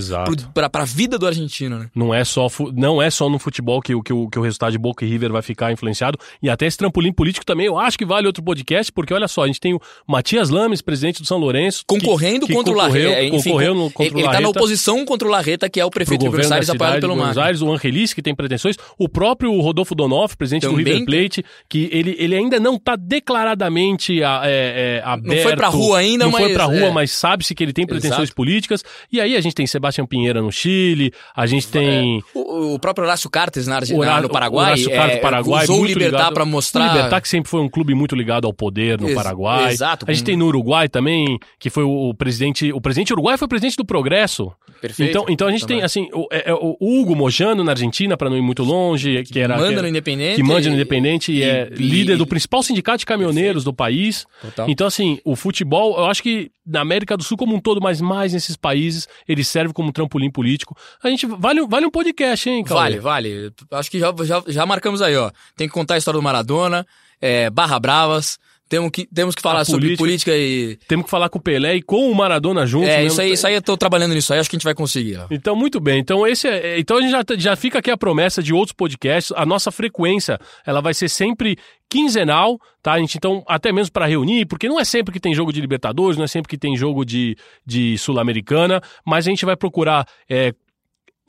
[0.54, 1.90] pra, pra vida do argentino, né?
[1.94, 4.72] Não é só, não é só no futebol que, o- que, o, que o resultado
[4.72, 6.18] de Boca e River vai ficar influenciado.
[6.42, 9.42] E até esse trampolim político também, eu acho que vale outro podcast, porque olha só,
[9.44, 11.84] a gente tem o Matias Lames, presidente do São Lourenço.
[11.86, 13.36] Concorrendo que contra concorreu- o Larreta.
[13.36, 15.84] Enfim, Concorreu no, contra ele, o ele tá na oposição contra o Larreta, que é
[15.84, 17.46] o prefeito de Buenos Aires, apoiado pelo Buenos Macri.
[17.48, 21.44] Aires, o Angelice, que tem pretensões, o próprio Rodolfo Donoff, presidente do Também River Plate,
[21.68, 22.96] que ele, ele ainda não está
[23.40, 25.42] declaradamente a- é, é, aberto.
[25.42, 26.90] foi pra rua ainda, não foi mas- pra rua, é.
[26.90, 28.34] mas sabe-se que ele tem pretensões Exato.
[28.36, 28.84] políticas.
[29.12, 32.22] E aí a gente tem Sebastião Pinheira no Chile, a gente tem...
[32.34, 35.18] O, o próprio Horácio Cartes na, Arge- O Hora- na- no Paraguai, Horácio Cartes é,
[35.18, 36.90] do Paraguai, usou o muito Libertar pra mostrar...
[36.90, 39.72] O Libertar, que sempre foi um clube muito ligado ao poder no Ex- Paraguai.
[39.72, 42.72] exato, A gente tem no Uruguai também, que foi o, o presidente.
[42.72, 44.52] O presidente uruguai foi presidente do Progresso.
[44.80, 45.10] Perfeito.
[45.10, 45.78] Então, então a gente Também.
[45.78, 49.22] tem, assim, o, é- é o Hugo Mojano na Argentina, para não ir muito longe,
[49.24, 49.56] que era.
[49.56, 52.62] manda que, no Independente Que manda no Independente e, e- é e- líder do principal
[52.62, 54.26] sindicato de caminhoneiros do país.
[54.42, 54.68] Total.
[54.68, 58.00] Então, assim, o futebol, eu acho que na América do Sul como um todo, mas
[58.00, 60.76] mais nesses países, ele serve como trampolim político.
[61.02, 61.26] A gente.
[61.26, 62.80] Vale, vale um podcast, hein, Cauê?
[62.80, 63.52] Vale, vale.
[63.72, 65.30] Acho que já, já, já marcamos aí, ó.
[65.56, 66.86] Tem que contar a história do Maradona,
[67.20, 68.38] é, Barra Bravas.
[68.70, 70.30] Temos que, temos que falar A sobre política.
[70.30, 70.78] política e.
[70.86, 72.88] Temos que falar com o Pelé e com o Maradona juntos.
[72.88, 73.04] É, né?
[73.06, 75.18] isso aí, isso aí eu tô trabalhando nisso aí, acho que a gente vai conseguir.
[75.18, 75.26] ó.
[75.28, 75.98] Então, muito bem.
[75.98, 79.36] Então, esse é, então a gente já, já fica aqui a promessa de outros podcasts.
[79.36, 81.58] A nossa frequência, ela vai ser sempre
[81.88, 82.92] quinzenal, tá?
[82.92, 85.60] A gente, então, até mesmo para reunir, porque não é sempre que tem jogo de
[85.60, 90.06] Libertadores, não é sempre que tem jogo de, de Sul-Americana, mas a gente vai procurar
[90.28, 90.54] é,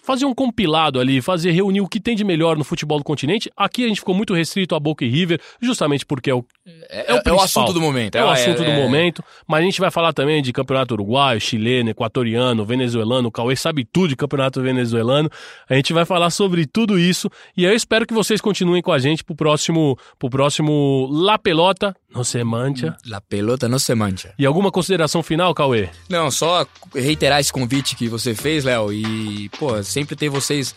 [0.03, 3.51] fazer um compilado ali, fazer reunir o que tem de melhor no futebol do continente.
[3.55, 6.43] Aqui a gente ficou muito restrito a Boca e River, justamente porque é o
[6.89, 7.43] É, é o, é o principal.
[7.45, 8.15] assunto do momento.
[8.15, 9.23] É, o assunto é- do é- momento.
[9.47, 13.27] Mas a gente vai falar também de campeonato uruguaio, chileno, equatoriano, venezuelano.
[13.27, 15.29] O Cauê sabe tudo de campeonato venezuelano.
[15.69, 17.29] A gente vai falar sobre tudo isso.
[17.55, 21.95] E eu espero que vocês continuem com a gente pro próximo, pro próximo La Pelota,
[22.13, 22.95] no se mancha.
[23.07, 24.33] La pelota não se mancha.
[24.37, 25.87] E alguma consideração final, Cauê?
[26.09, 30.73] Não, só reiterar esse convite que você fez, Léo, e, pô, sempre ter vocês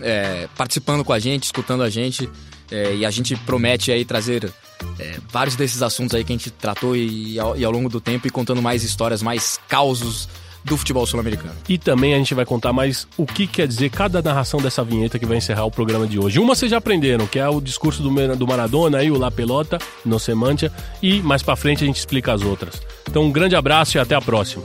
[0.00, 2.28] é, participando com a gente, escutando a gente,
[2.70, 4.52] é, e a gente promete aí trazer
[4.98, 8.00] é, vários desses assuntos aí que a gente tratou e ao, e ao longo do
[8.00, 10.28] tempo e contando mais histórias, mais causos
[10.64, 11.54] do futebol sul-americano.
[11.68, 15.18] E também a gente vai contar mais o que quer dizer cada narração dessa vinheta
[15.18, 16.38] que vai encerrar o programa de hoje.
[16.38, 19.78] Uma vocês já aprenderam, que é o discurso do, do Maradona aí, o La Pelota,
[20.04, 20.70] no Semantia,
[21.02, 22.80] e mais pra frente a gente explica as outras.
[23.08, 24.64] Então um grande abraço e até a próxima.